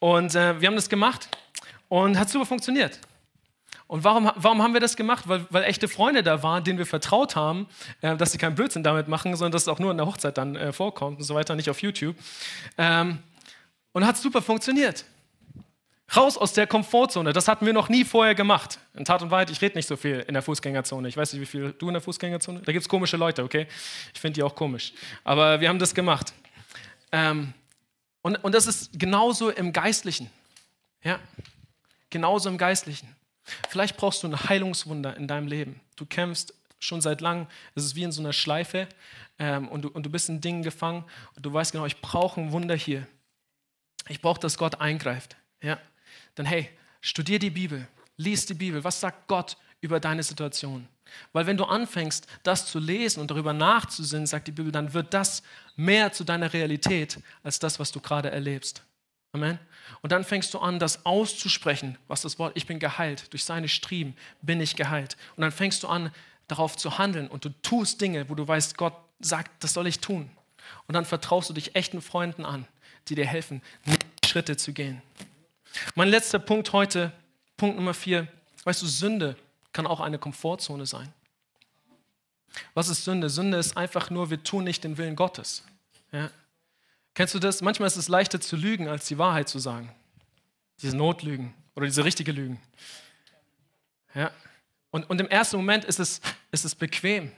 und 0.00 0.34
äh, 0.34 0.60
wir 0.60 0.66
haben 0.66 0.76
das 0.76 0.88
gemacht 0.88 1.28
und 1.88 2.18
hat 2.18 2.28
super 2.28 2.46
funktioniert. 2.46 2.98
Und 3.86 4.04
warum, 4.04 4.30
warum 4.36 4.62
haben 4.62 4.72
wir 4.72 4.80
das 4.80 4.96
gemacht? 4.96 5.28
Weil, 5.28 5.44
weil 5.50 5.64
echte 5.64 5.86
Freunde 5.86 6.22
da 6.22 6.42
waren, 6.42 6.64
denen 6.64 6.78
wir 6.78 6.86
vertraut 6.86 7.36
haben, 7.36 7.66
äh, 8.00 8.16
dass 8.16 8.32
sie 8.32 8.38
keinen 8.38 8.54
Blödsinn 8.54 8.82
damit 8.82 9.06
machen, 9.06 9.36
sondern 9.36 9.52
dass 9.52 9.62
es 9.62 9.68
auch 9.68 9.78
nur 9.78 9.90
in 9.90 9.98
der 9.98 10.06
Hochzeit 10.06 10.38
dann 10.38 10.56
äh, 10.56 10.72
vorkommt 10.72 11.18
und 11.18 11.24
so 11.24 11.34
weiter, 11.34 11.54
nicht 11.54 11.68
auf 11.68 11.82
YouTube. 11.82 12.16
Ähm, 12.78 13.18
und 13.92 14.06
hat 14.06 14.16
super 14.16 14.40
funktioniert. 14.40 15.04
Raus 16.14 16.36
aus 16.36 16.52
der 16.52 16.66
Komfortzone. 16.66 17.32
Das 17.32 17.48
hatten 17.48 17.64
wir 17.64 17.72
noch 17.72 17.88
nie 17.88 18.04
vorher 18.04 18.34
gemacht. 18.34 18.78
In 18.94 19.04
Tat 19.04 19.22
und 19.22 19.30
Wahrheit, 19.30 19.50
ich 19.50 19.62
rede 19.62 19.76
nicht 19.76 19.88
so 19.88 19.96
viel 19.96 20.20
in 20.28 20.34
der 20.34 20.42
Fußgängerzone. 20.42 21.08
Ich 21.08 21.16
weiß 21.16 21.32
nicht, 21.32 21.40
wie 21.40 21.46
viel 21.46 21.72
du 21.72 21.88
in 21.88 21.94
der 21.94 22.02
Fußgängerzone. 22.02 22.60
Da 22.60 22.72
gibt 22.72 22.82
es 22.82 22.88
komische 22.88 23.16
Leute, 23.16 23.42
okay? 23.42 23.66
Ich 24.12 24.20
finde 24.20 24.34
die 24.34 24.42
auch 24.42 24.54
komisch. 24.54 24.92
Aber 25.24 25.60
wir 25.60 25.70
haben 25.70 25.78
das 25.78 25.94
gemacht. 25.94 26.34
Ähm, 27.12 27.54
und, 28.20 28.36
und 28.44 28.54
das 28.54 28.66
ist 28.66 28.90
genauso 28.98 29.50
im 29.50 29.72
Geistlichen. 29.72 30.30
Ja, 31.02 31.18
genauso 32.10 32.50
im 32.50 32.58
Geistlichen. 32.58 33.08
Vielleicht 33.70 33.96
brauchst 33.96 34.22
du 34.22 34.28
ein 34.28 34.48
Heilungswunder 34.48 35.16
in 35.16 35.26
deinem 35.26 35.46
Leben. 35.46 35.80
Du 35.96 36.04
kämpfst 36.04 36.54
schon 36.78 37.00
seit 37.00 37.22
langem. 37.22 37.46
Es 37.74 37.84
ist 37.84 37.96
wie 37.96 38.02
in 38.02 38.12
so 38.12 38.20
einer 38.20 38.34
Schleife 38.34 38.86
ähm, 39.38 39.66
und, 39.68 39.82
du, 39.82 39.88
und 39.88 40.04
du 40.04 40.10
bist 40.10 40.28
in 40.28 40.40
Dingen 40.42 40.62
gefangen 40.62 41.04
und 41.36 41.46
du 41.46 41.52
weißt 41.52 41.72
genau, 41.72 41.86
ich 41.86 42.00
brauche 42.02 42.40
ein 42.40 42.52
Wunder 42.52 42.76
hier. 42.76 43.06
Ich 44.08 44.20
brauche, 44.20 44.40
dass 44.40 44.58
Gott 44.58 44.80
eingreift. 44.80 45.36
Ja 45.62 45.78
dann 46.34 46.46
hey, 46.46 46.68
studier 47.00 47.38
die 47.38 47.50
Bibel, 47.50 47.86
lies 48.16 48.46
die 48.46 48.54
Bibel. 48.54 48.82
Was 48.84 49.00
sagt 49.00 49.28
Gott 49.28 49.56
über 49.80 50.00
deine 50.00 50.22
Situation? 50.22 50.88
Weil 51.32 51.46
wenn 51.46 51.56
du 51.56 51.64
anfängst, 51.64 52.26
das 52.42 52.66
zu 52.66 52.78
lesen 52.78 53.20
und 53.20 53.30
darüber 53.30 53.52
nachzusinnen, 53.52 54.26
sagt 54.26 54.48
die 54.48 54.52
Bibel, 54.52 54.72
dann 54.72 54.94
wird 54.94 55.12
das 55.12 55.42
mehr 55.76 56.12
zu 56.12 56.24
deiner 56.24 56.52
Realität 56.52 57.18
als 57.42 57.58
das, 57.58 57.78
was 57.78 57.92
du 57.92 58.00
gerade 58.00 58.30
erlebst. 58.30 58.82
Amen. 59.32 59.58
Und 60.02 60.12
dann 60.12 60.24
fängst 60.24 60.52
du 60.52 60.58
an, 60.58 60.78
das 60.78 61.06
auszusprechen, 61.06 61.96
was 62.06 62.22
das 62.22 62.38
Wort, 62.38 62.52
ich 62.54 62.66
bin 62.66 62.78
geheilt, 62.78 63.32
durch 63.32 63.44
seine 63.44 63.68
Striemen 63.68 64.14
bin 64.42 64.60
ich 64.60 64.76
geheilt. 64.76 65.16
Und 65.36 65.42
dann 65.42 65.52
fängst 65.52 65.82
du 65.82 65.88
an, 65.88 66.12
darauf 66.48 66.76
zu 66.76 66.98
handeln 66.98 67.28
und 67.28 67.44
du 67.44 67.50
tust 67.62 68.00
Dinge, 68.00 68.28
wo 68.28 68.34
du 68.34 68.46
weißt, 68.46 68.76
Gott 68.76 68.94
sagt, 69.20 69.64
das 69.64 69.72
soll 69.72 69.86
ich 69.86 70.00
tun. 70.00 70.30
Und 70.86 70.94
dann 70.94 71.04
vertraust 71.04 71.48
du 71.48 71.54
dich 71.54 71.74
echten 71.74 72.02
Freunden 72.02 72.44
an, 72.44 72.66
die 73.08 73.14
dir 73.14 73.26
helfen, 73.26 73.62
Schritte 74.24 74.56
zu 74.56 74.72
gehen. 74.72 75.00
Mein 75.94 76.08
letzter 76.08 76.38
Punkt 76.38 76.72
heute, 76.72 77.12
Punkt 77.56 77.76
Nummer 77.76 77.94
vier. 77.94 78.28
Weißt 78.64 78.82
du, 78.82 78.86
Sünde 78.86 79.36
kann 79.72 79.86
auch 79.86 80.00
eine 80.00 80.18
Komfortzone 80.18 80.86
sein. 80.86 81.12
Was 82.74 82.88
ist 82.88 83.04
Sünde? 83.04 83.30
Sünde 83.30 83.58
ist 83.58 83.76
einfach 83.76 84.10
nur, 84.10 84.30
wir 84.30 84.42
tun 84.42 84.64
nicht 84.64 84.84
den 84.84 84.98
Willen 84.98 85.16
Gottes. 85.16 85.64
Ja. 86.10 86.30
Kennst 87.14 87.34
du 87.34 87.38
das? 87.38 87.62
Manchmal 87.62 87.86
ist 87.86 87.96
es 87.96 88.08
leichter 88.08 88.40
zu 88.40 88.56
lügen, 88.56 88.88
als 88.88 89.06
die 89.06 89.18
Wahrheit 89.18 89.48
zu 89.48 89.58
sagen. 89.58 89.94
Diese 90.80 90.96
Notlügen 90.96 91.54
oder 91.74 91.86
diese 91.86 92.04
richtige 92.04 92.32
Lügen. 92.32 92.60
Ja. 94.14 94.30
Und, 94.90 95.08
und 95.08 95.20
im 95.20 95.28
ersten 95.28 95.56
Moment 95.56 95.84
ist 95.84 96.00
es, 96.00 96.20
ist 96.50 96.64
es 96.64 96.74
bequem. 96.74 97.32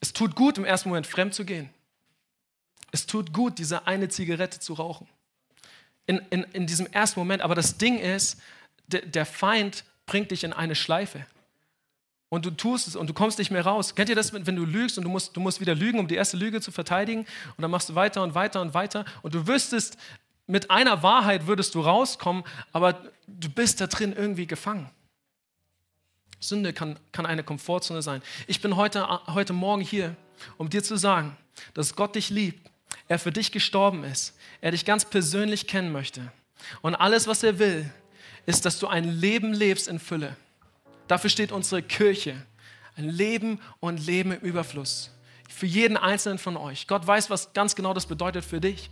Es 0.00 0.12
tut 0.12 0.30
tut 0.30 0.36
gut, 0.36 0.58
im 0.58 0.64
ersten 0.64 0.88
Moment 0.88 1.06
fremd 1.06 1.34
zu 1.34 1.44
gehen. 1.44 1.70
Es 2.90 3.06
tut 3.06 3.32
gut, 3.32 3.58
diese 3.58 3.86
eine 3.86 4.08
Zigarette 4.08 4.58
zu 4.58 4.74
rauchen. 4.74 5.08
In, 6.06 6.18
in, 6.30 6.44
in 6.52 6.66
diesem 6.66 6.86
ersten 6.86 7.20
Moment. 7.20 7.42
Aber 7.42 7.54
das 7.54 7.78
Ding 7.78 7.98
ist, 7.98 8.40
de, 8.86 9.06
der 9.06 9.26
Feind 9.26 9.84
bringt 10.06 10.30
dich 10.30 10.44
in 10.44 10.52
eine 10.52 10.74
Schleife. 10.74 11.24
Und 12.28 12.46
du 12.46 12.50
tust 12.50 12.88
es 12.88 12.96
und 12.96 13.08
du 13.08 13.12
kommst 13.12 13.38
nicht 13.38 13.50
mehr 13.50 13.64
raus. 13.64 13.94
Kennt 13.94 14.08
ihr 14.08 14.14
das, 14.14 14.32
wenn 14.32 14.56
du 14.56 14.64
lügst 14.64 14.96
und 14.96 15.04
du 15.04 15.10
musst, 15.10 15.36
du 15.36 15.40
musst 15.40 15.60
wieder 15.60 15.74
lügen, 15.74 15.98
um 15.98 16.08
die 16.08 16.14
erste 16.14 16.38
Lüge 16.38 16.62
zu 16.62 16.72
verteidigen? 16.72 17.26
Und 17.56 17.62
dann 17.62 17.70
machst 17.70 17.90
du 17.90 17.94
weiter 17.94 18.22
und 18.22 18.34
weiter 18.34 18.62
und 18.62 18.72
weiter. 18.72 19.04
Und 19.20 19.34
du 19.34 19.46
wüsstest, 19.46 19.98
mit 20.46 20.70
einer 20.70 21.02
Wahrheit 21.02 21.46
würdest 21.46 21.74
du 21.74 21.82
rauskommen, 21.82 22.42
aber 22.72 23.02
du 23.26 23.50
bist 23.50 23.80
da 23.80 23.86
drin 23.86 24.14
irgendwie 24.14 24.46
gefangen. 24.46 24.88
Sünde 26.40 26.72
kann, 26.72 26.98
kann 27.12 27.26
eine 27.26 27.44
Komfortzone 27.44 28.00
sein. 28.00 28.22
Ich 28.46 28.60
bin 28.60 28.76
heute, 28.76 29.06
heute 29.28 29.52
Morgen 29.52 29.82
hier, 29.82 30.16
um 30.56 30.70
dir 30.70 30.82
zu 30.82 30.96
sagen, 30.96 31.36
dass 31.74 31.94
Gott 31.94 32.14
dich 32.16 32.30
liebt, 32.30 32.70
er 33.12 33.18
für 33.18 33.30
dich 33.30 33.52
gestorben 33.52 34.04
ist, 34.04 34.34
er 34.62 34.70
dich 34.70 34.86
ganz 34.86 35.04
persönlich 35.04 35.66
kennen 35.66 35.92
möchte. 35.92 36.32
Und 36.80 36.94
alles, 36.94 37.26
was 37.26 37.42
er 37.42 37.58
will, 37.58 37.90
ist, 38.46 38.64
dass 38.64 38.78
du 38.78 38.88
ein 38.88 39.04
Leben 39.04 39.52
lebst 39.52 39.86
in 39.86 39.98
Fülle. 39.98 40.34
Dafür 41.08 41.28
steht 41.28 41.52
unsere 41.52 41.82
Kirche. 41.82 42.34
Ein 42.96 43.10
Leben 43.10 43.60
und 43.80 44.04
Leben 44.06 44.32
im 44.32 44.40
Überfluss. 44.40 45.10
Für 45.50 45.66
jeden 45.66 45.98
einzelnen 45.98 46.38
von 46.38 46.56
euch. 46.56 46.86
Gott 46.86 47.06
weiß, 47.06 47.28
was 47.28 47.52
ganz 47.52 47.74
genau 47.76 47.92
das 47.92 48.06
bedeutet 48.06 48.46
für 48.46 48.62
dich. 48.62 48.88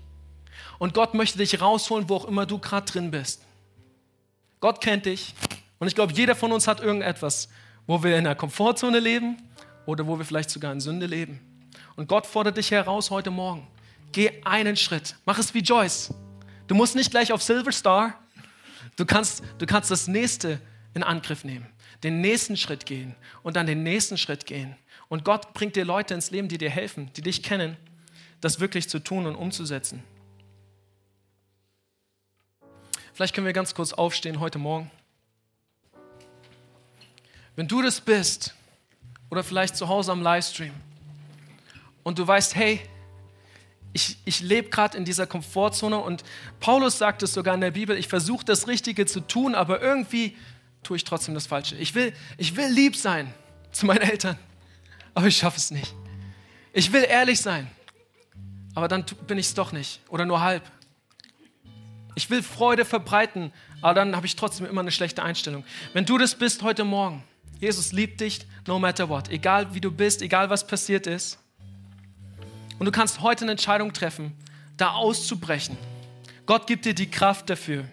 Und 0.79 0.93
Gott 0.93 1.15
möchte 1.15 1.39
dich 1.39 1.61
rausholen, 1.61 2.09
wo 2.11 2.17
auch 2.17 2.25
immer 2.27 2.45
du 2.45 2.59
gerade 2.59 2.93
drin 2.93 3.11
bist. 3.11 3.41
Gott 4.61 4.83
kennt 4.83 5.07
dich. 5.07 5.35
Und 5.79 5.89
ich 5.89 5.95
glaube, 5.95 6.13
jeder 6.13 6.37
von 6.37 6.53
uns 6.53 6.69
hat 6.69 6.81
irgendetwas, 6.81 7.49
wo 7.87 8.03
wir 8.03 8.19
in 8.19 8.25
der 8.25 8.35
Komfortzone 8.35 9.01
leben 9.01 9.39
oder 9.87 10.07
wo 10.07 10.19
wir 10.19 10.27
vielleicht 10.27 10.51
sogar 10.51 10.73
in 10.73 10.81
Sünde 10.81 11.07
leben. 11.07 11.41
Und 11.97 12.07
Gott 12.07 12.27
fordert 12.27 12.59
dich 12.59 12.71
heraus 12.71 13.11
heute 13.11 13.31
Morgen. 13.31 13.67
Geh 14.13 14.43
einen 14.45 14.77
Schritt. 14.77 15.17
Mach 15.25 15.39
es 15.39 15.55
wie 15.55 15.61
Joyce. 15.61 16.13
Du 16.67 16.75
musst 16.75 16.97
nicht 16.97 17.11
gleich 17.11 17.33
auf 17.33 17.43
Silver 17.43 17.73
Star. 17.73 18.19
Du 18.97 19.05
kannst, 19.05 19.43
du 19.59 19.67
kannst 19.67 19.91
das 19.91 20.09
nächste 20.09 20.61
in 20.95 21.03
Angriff 21.03 21.45
nehmen. 21.45 21.67
Den 22.03 22.21
nächsten 22.21 22.57
Schritt 22.57 22.87
gehen 22.87 23.15
und 23.43 23.57
dann 23.57 23.67
den 23.67 23.83
nächsten 23.83 24.17
Schritt 24.17 24.47
gehen. 24.47 24.77
Und 25.09 25.25
Gott 25.25 25.53
bringt 25.55 25.77
dir 25.77 25.85
Leute 25.85 26.15
ins 26.15 26.31
Leben, 26.31 26.49
die 26.49 26.59
dir 26.59 26.71
helfen, 26.71 27.13
die 27.15 27.23
dich 27.23 27.43
kennen, 27.43 27.77
das 28.41 28.61
wirklich 28.61 28.89
zu 28.89 29.01
tun 29.01 29.27
und 29.27 29.35
umzusetzen. 29.35 30.03
Vielleicht 33.13 33.35
können 33.35 33.47
wir 33.47 33.53
ganz 33.53 33.75
kurz 33.75 33.93
aufstehen 33.93 34.41
heute 34.41 34.59
Morgen. 34.59 34.91
Wenn 37.55 37.69
du 37.69 37.83
das 37.83 38.01
bist 38.01 38.55
oder 39.29 39.45
vielleicht 39.45 39.77
zu 39.77 39.89
Hause 39.89 40.13
am 40.13 40.23
Livestream 40.23 40.73
und 42.03 42.19
du 42.19 42.27
weißt, 42.27 42.55
hey, 42.55 42.81
ich, 43.93 44.19
ich 44.25 44.41
lebe 44.41 44.69
gerade 44.69 44.97
in 44.97 45.05
dieser 45.05 45.27
Komfortzone 45.27 45.99
und 45.99 46.23
Paulus 46.61 46.99
sagt 46.99 47.23
es 47.23 47.35
sogar 47.35 47.55
in 47.55 47.61
der 47.61 47.73
Bibel, 47.73 47.97
ich 47.97 48.09
versuche 48.09 48.45
das 48.45 48.69
Richtige 48.69 49.07
zu 49.07 49.21
tun, 49.21 49.55
aber 49.55 49.81
irgendwie 49.81 50.37
tue 50.83 50.97
ich 50.97 51.05
trotzdem 51.05 51.35
das 51.35 51.47
Falsche. 51.47 51.77
Ich 51.77 51.95
will, 51.95 52.13
ich 52.39 52.57
will 52.57 52.69
lieb 52.69 52.97
sein 52.97 53.33
zu 53.73 53.87
meinen 53.87 54.03
Eltern, 54.03 54.39
aber 55.15 55.27
ich 55.27 55.37
schaffe 55.37 55.59
es 55.59 55.71
nicht. 55.71 55.95
Ich 56.73 56.93
will 56.93 57.05
ehrlich 57.09 57.41
sein, 57.41 57.69
aber 58.75 58.87
dann 58.87 59.05
bin 59.27 59.39
ich 59.39 59.47
es 59.47 59.55
doch 59.55 59.73
nicht 59.73 60.01
oder 60.09 60.25
nur 60.25 60.41
halb. 60.41 60.63
Ich 62.15 62.31
will 62.31 62.43
Freude 62.43 62.85
verbreiten, 62.85 63.53
aber 63.83 63.95
dann 63.95 64.15
habe 64.15 64.27
ich 64.27 64.37
trotzdem 64.37 64.67
immer 64.67 64.83
eine 64.83 64.93
schlechte 64.93 65.23
Einstellung. 65.23 65.65
Wenn 65.95 66.05
du 66.05 66.17
das 66.17 66.37
bist 66.37 66.63
heute 66.63 66.85
Morgen, 66.85 67.25
Jesus 67.59 67.93
liebt 67.93 68.21
dich 68.21 68.47
no 68.67 68.79
matter 68.79 69.09
what, 69.09 69.29
egal 69.31 69.75
wie 69.75 69.81
du 69.81 69.91
bist, 69.91 70.23
egal 70.23 70.49
was 70.49 70.65
passiert 70.65 71.09
ist. 71.09 71.40
Und 72.81 72.87
du 72.87 72.93
kannst 72.93 73.21
heute 73.21 73.45
eine 73.45 73.51
Entscheidung 73.53 73.93
treffen, 73.93 74.33
da 74.79 74.93
auszubrechen. 74.93 75.77
Gott 76.47 76.67
gibt 76.67 76.87
dir 76.87 76.95
die 76.95 77.11
Kraft 77.11 77.51
dafür. 77.51 77.85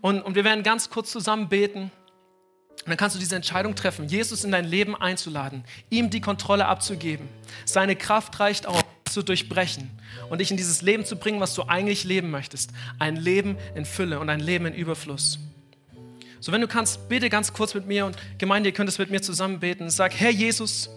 Und, 0.00 0.22
und 0.22 0.34
wir 0.34 0.42
werden 0.42 0.64
ganz 0.64 0.90
kurz 0.90 1.12
zusammen 1.12 1.48
beten. 1.48 1.82
Und 1.82 2.88
dann 2.88 2.96
kannst 2.96 3.14
du 3.14 3.20
diese 3.20 3.36
Entscheidung 3.36 3.76
treffen, 3.76 4.08
Jesus 4.08 4.42
in 4.42 4.50
dein 4.50 4.64
Leben 4.64 4.96
einzuladen, 4.96 5.62
ihm 5.88 6.10
die 6.10 6.20
Kontrolle 6.20 6.66
abzugeben. 6.66 7.28
Seine 7.64 7.94
Kraft 7.94 8.40
reicht 8.40 8.66
auch 8.66 8.82
zu 9.08 9.22
durchbrechen 9.22 9.88
und 10.30 10.40
dich 10.40 10.50
in 10.50 10.56
dieses 10.56 10.82
Leben 10.82 11.04
zu 11.04 11.14
bringen, 11.14 11.38
was 11.38 11.54
du 11.54 11.62
eigentlich 11.68 12.02
leben 12.02 12.32
möchtest. 12.32 12.72
Ein 12.98 13.14
Leben 13.14 13.56
in 13.76 13.84
Fülle 13.84 14.18
und 14.18 14.28
ein 14.30 14.40
Leben 14.40 14.66
in 14.66 14.74
Überfluss. 14.74 15.38
So, 16.40 16.50
wenn 16.50 16.60
du 16.60 16.66
kannst, 16.66 17.08
bete 17.08 17.30
ganz 17.30 17.52
kurz 17.52 17.72
mit 17.72 17.86
mir 17.86 18.04
und 18.06 18.16
Gemeinde, 18.38 18.70
ihr 18.70 18.74
könnt 18.74 18.88
es 18.88 18.98
mit 18.98 19.12
mir 19.12 19.22
zusammen 19.22 19.60
beten. 19.60 19.90
Sag, 19.90 20.12
Herr 20.18 20.30
Jesus, 20.30 20.90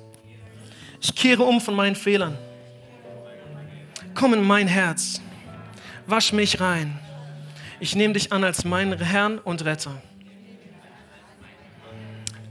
ich 1.01 1.13
kehre 1.13 1.43
um 1.43 1.61
von 1.61 1.75
meinen 1.75 1.95
Fehlern. 1.95 2.35
Komm 4.15 4.34
in 4.34 4.43
mein 4.43 4.69
Herz, 4.69 5.19
wasch 6.08 6.32
mich 6.32 6.62
rein. 6.62 6.97
Ich 7.82 7.97
nehme 7.97 8.13
dich 8.13 8.32
an 8.32 8.45
als 8.45 8.63
meinen 8.63 8.97
Herrn 8.97 9.39
und 9.39 9.65
Retter. 9.65 10.01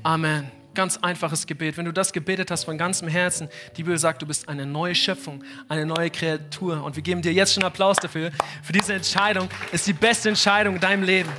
Amen. 0.02 0.50
Ganz 0.74 0.98
einfaches 0.98 1.46
Gebet. 1.46 1.78
Wenn 1.78 1.86
du 1.86 1.92
das 1.92 2.12
gebetet 2.12 2.50
hast 2.50 2.64
von 2.64 2.76
ganzem 2.76 3.08
Herzen, 3.08 3.48
die 3.78 3.82
Bibel 3.82 3.96
sagt, 3.96 4.20
du 4.20 4.26
bist 4.26 4.46
eine 4.46 4.66
neue 4.66 4.94
Schöpfung, 4.94 5.42
eine 5.68 5.86
neue 5.86 6.10
Kreatur. 6.10 6.84
Und 6.84 6.96
wir 6.96 7.02
geben 7.02 7.22
dir 7.22 7.32
jetzt 7.32 7.54
schon 7.54 7.64
Applaus 7.64 7.96
dafür. 7.96 8.30
Für 8.62 8.74
diese 8.74 8.92
Entscheidung 8.92 9.48
ist 9.72 9.86
die 9.86 9.94
beste 9.94 10.28
Entscheidung 10.28 10.74
in 10.74 10.80
deinem 10.82 11.04
Leben. 11.04 11.30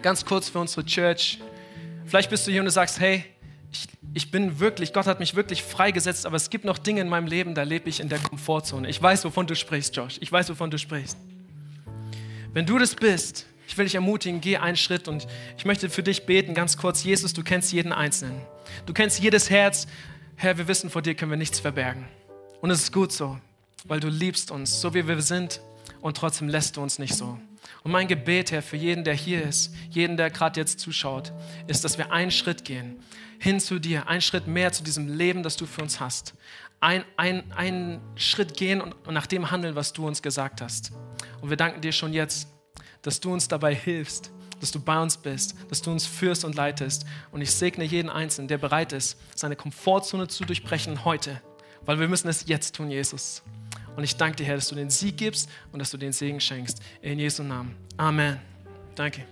Ganz 0.00 0.24
kurz 0.24 0.48
für 0.48 0.60
unsere 0.60 0.86
Church. 0.86 1.38
Vielleicht 2.06 2.30
bist 2.30 2.46
du 2.46 2.50
hier 2.50 2.62
und 2.62 2.66
du 2.66 2.70
sagst, 2.70 2.98
hey, 2.98 3.24
ich, 3.74 3.88
ich 4.14 4.30
bin 4.30 4.60
wirklich, 4.60 4.92
Gott 4.92 5.06
hat 5.06 5.18
mich 5.18 5.34
wirklich 5.34 5.62
freigesetzt, 5.62 6.26
aber 6.26 6.36
es 6.36 6.48
gibt 6.48 6.64
noch 6.64 6.78
Dinge 6.78 7.00
in 7.00 7.08
meinem 7.08 7.26
Leben, 7.26 7.54
da 7.54 7.64
lebe 7.64 7.88
ich 7.88 7.98
in 7.98 8.08
der 8.08 8.20
Komfortzone. 8.20 8.88
Ich 8.88 9.02
weiß, 9.02 9.24
wovon 9.24 9.46
du 9.46 9.56
sprichst, 9.56 9.96
Josh. 9.96 10.16
Ich 10.20 10.30
weiß, 10.30 10.48
wovon 10.50 10.70
du 10.70 10.78
sprichst. 10.78 11.18
Wenn 12.52 12.66
du 12.66 12.78
das 12.78 12.94
bist, 12.94 13.46
ich 13.66 13.76
will 13.76 13.86
dich 13.86 13.96
ermutigen, 13.96 14.40
geh 14.40 14.58
einen 14.58 14.76
Schritt 14.76 15.08
und 15.08 15.26
ich 15.58 15.64
möchte 15.64 15.90
für 15.90 16.04
dich 16.04 16.24
beten, 16.24 16.54
ganz 16.54 16.76
kurz. 16.76 17.02
Jesus, 17.02 17.32
du 17.32 17.42
kennst 17.42 17.72
jeden 17.72 17.92
Einzelnen. 17.92 18.40
Du 18.86 18.92
kennst 18.92 19.18
jedes 19.18 19.50
Herz. 19.50 19.88
Herr, 20.36 20.56
wir 20.56 20.68
wissen, 20.68 20.88
vor 20.88 21.02
dir 21.02 21.16
können 21.16 21.32
wir 21.32 21.38
nichts 21.38 21.58
verbergen. 21.58 22.06
Und 22.60 22.70
es 22.70 22.82
ist 22.82 22.92
gut 22.92 23.10
so, 23.10 23.38
weil 23.84 23.98
du 23.98 24.08
liebst 24.08 24.52
uns, 24.52 24.80
so 24.80 24.94
wie 24.94 25.08
wir 25.08 25.20
sind 25.20 25.60
und 26.00 26.16
trotzdem 26.16 26.48
lässt 26.48 26.76
du 26.76 26.82
uns 26.82 27.00
nicht 27.00 27.14
so. 27.14 27.38
Und 27.82 27.90
mein 27.90 28.06
Gebet, 28.06 28.52
Herr, 28.52 28.62
für 28.62 28.76
jeden, 28.76 29.02
der 29.02 29.14
hier 29.14 29.42
ist, 29.42 29.74
jeden, 29.90 30.16
der 30.16 30.30
gerade 30.30 30.60
jetzt 30.60 30.78
zuschaut, 30.78 31.32
ist, 31.66 31.84
dass 31.84 31.98
wir 31.98 32.12
einen 32.12 32.30
Schritt 32.30 32.64
gehen 32.64 32.96
hin 33.44 33.60
zu 33.60 33.78
dir, 33.78 34.08
einen 34.08 34.22
Schritt 34.22 34.46
mehr 34.46 34.72
zu 34.72 34.82
diesem 34.82 35.06
Leben, 35.06 35.42
das 35.42 35.56
du 35.56 35.66
für 35.66 35.82
uns 35.82 36.00
hast. 36.00 36.32
Ein, 36.80 37.04
ein, 37.18 37.52
einen 37.52 38.00
Schritt 38.16 38.56
gehen 38.56 38.80
und, 38.80 39.06
nach 39.06 39.26
dem 39.26 39.50
handeln, 39.50 39.76
was 39.76 39.92
du 39.92 40.06
uns 40.06 40.22
gesagt 40.22 40.62
hast. 40.62 40.92
Und 41.42 41.50
wir 41.50 41.58
danken 41.58 41.82
dir 41.82 41.92
schon 41.92 42.14
jetzt, 42.14 42.48
dass 43.02 43.20
du 43.20 43.34
uns 43.34 43.46
dabei 43.46 43.74
hilfst, 43.74 44.30
dass 44.60 44.72
du 44.72 44.80
bei 44.80 45.00
uns 45.00 45.18
bist, 45.18 45.54
dass 45.68 45.82
du 45.82 45.90
uns 45.90 46.06
führst 46.06 46.46
und 46.46 46.54
leitest. 46.54 47.04
Und 47.32 47.42
ich 47.42 47.50
segne 47.50 47.84
jeden 47.84 48.08
Einzelnen, 48.08 48.48
der 48.48 48.56
bereit 48.56 48.94
ist, 48.94 49.18
seine 49.34 49.56
Komfortzone 49.56 50.26
zu 50.26 50.46
durchbrechen 50.46 51.04
heute, 51.04 51.42
weil 51.84 52.00
wir 52.00 52.08
müssen 52.08 52.28
es 52.28 52.46
jetzt 52.46 52.74
tun, 52.74 52.90
Jesus. 52.90 53.42
Und 53.94 54.04
ich 54.04 54.16
danke 54.16 54.36
dir, 54.36 54.46
Herr, 54.46 54.56
dass 54.56 54.68
du 54.68 54.74
den 54.74 54.88
Sieg 54.88 55.18
gibst 55.18 55.50
und 55.70 55.80
dass 55.80 55.90
du 55.90 55.98
den 55.98 56.14
Segen 56.14 56.40
schenkst. 56.40 56.80
In 57.02 57.18
Jesu 57.18 57.42
Namen. 57.42 57.76
Amen. 57.98 58.40
Danke. 58.94 59.26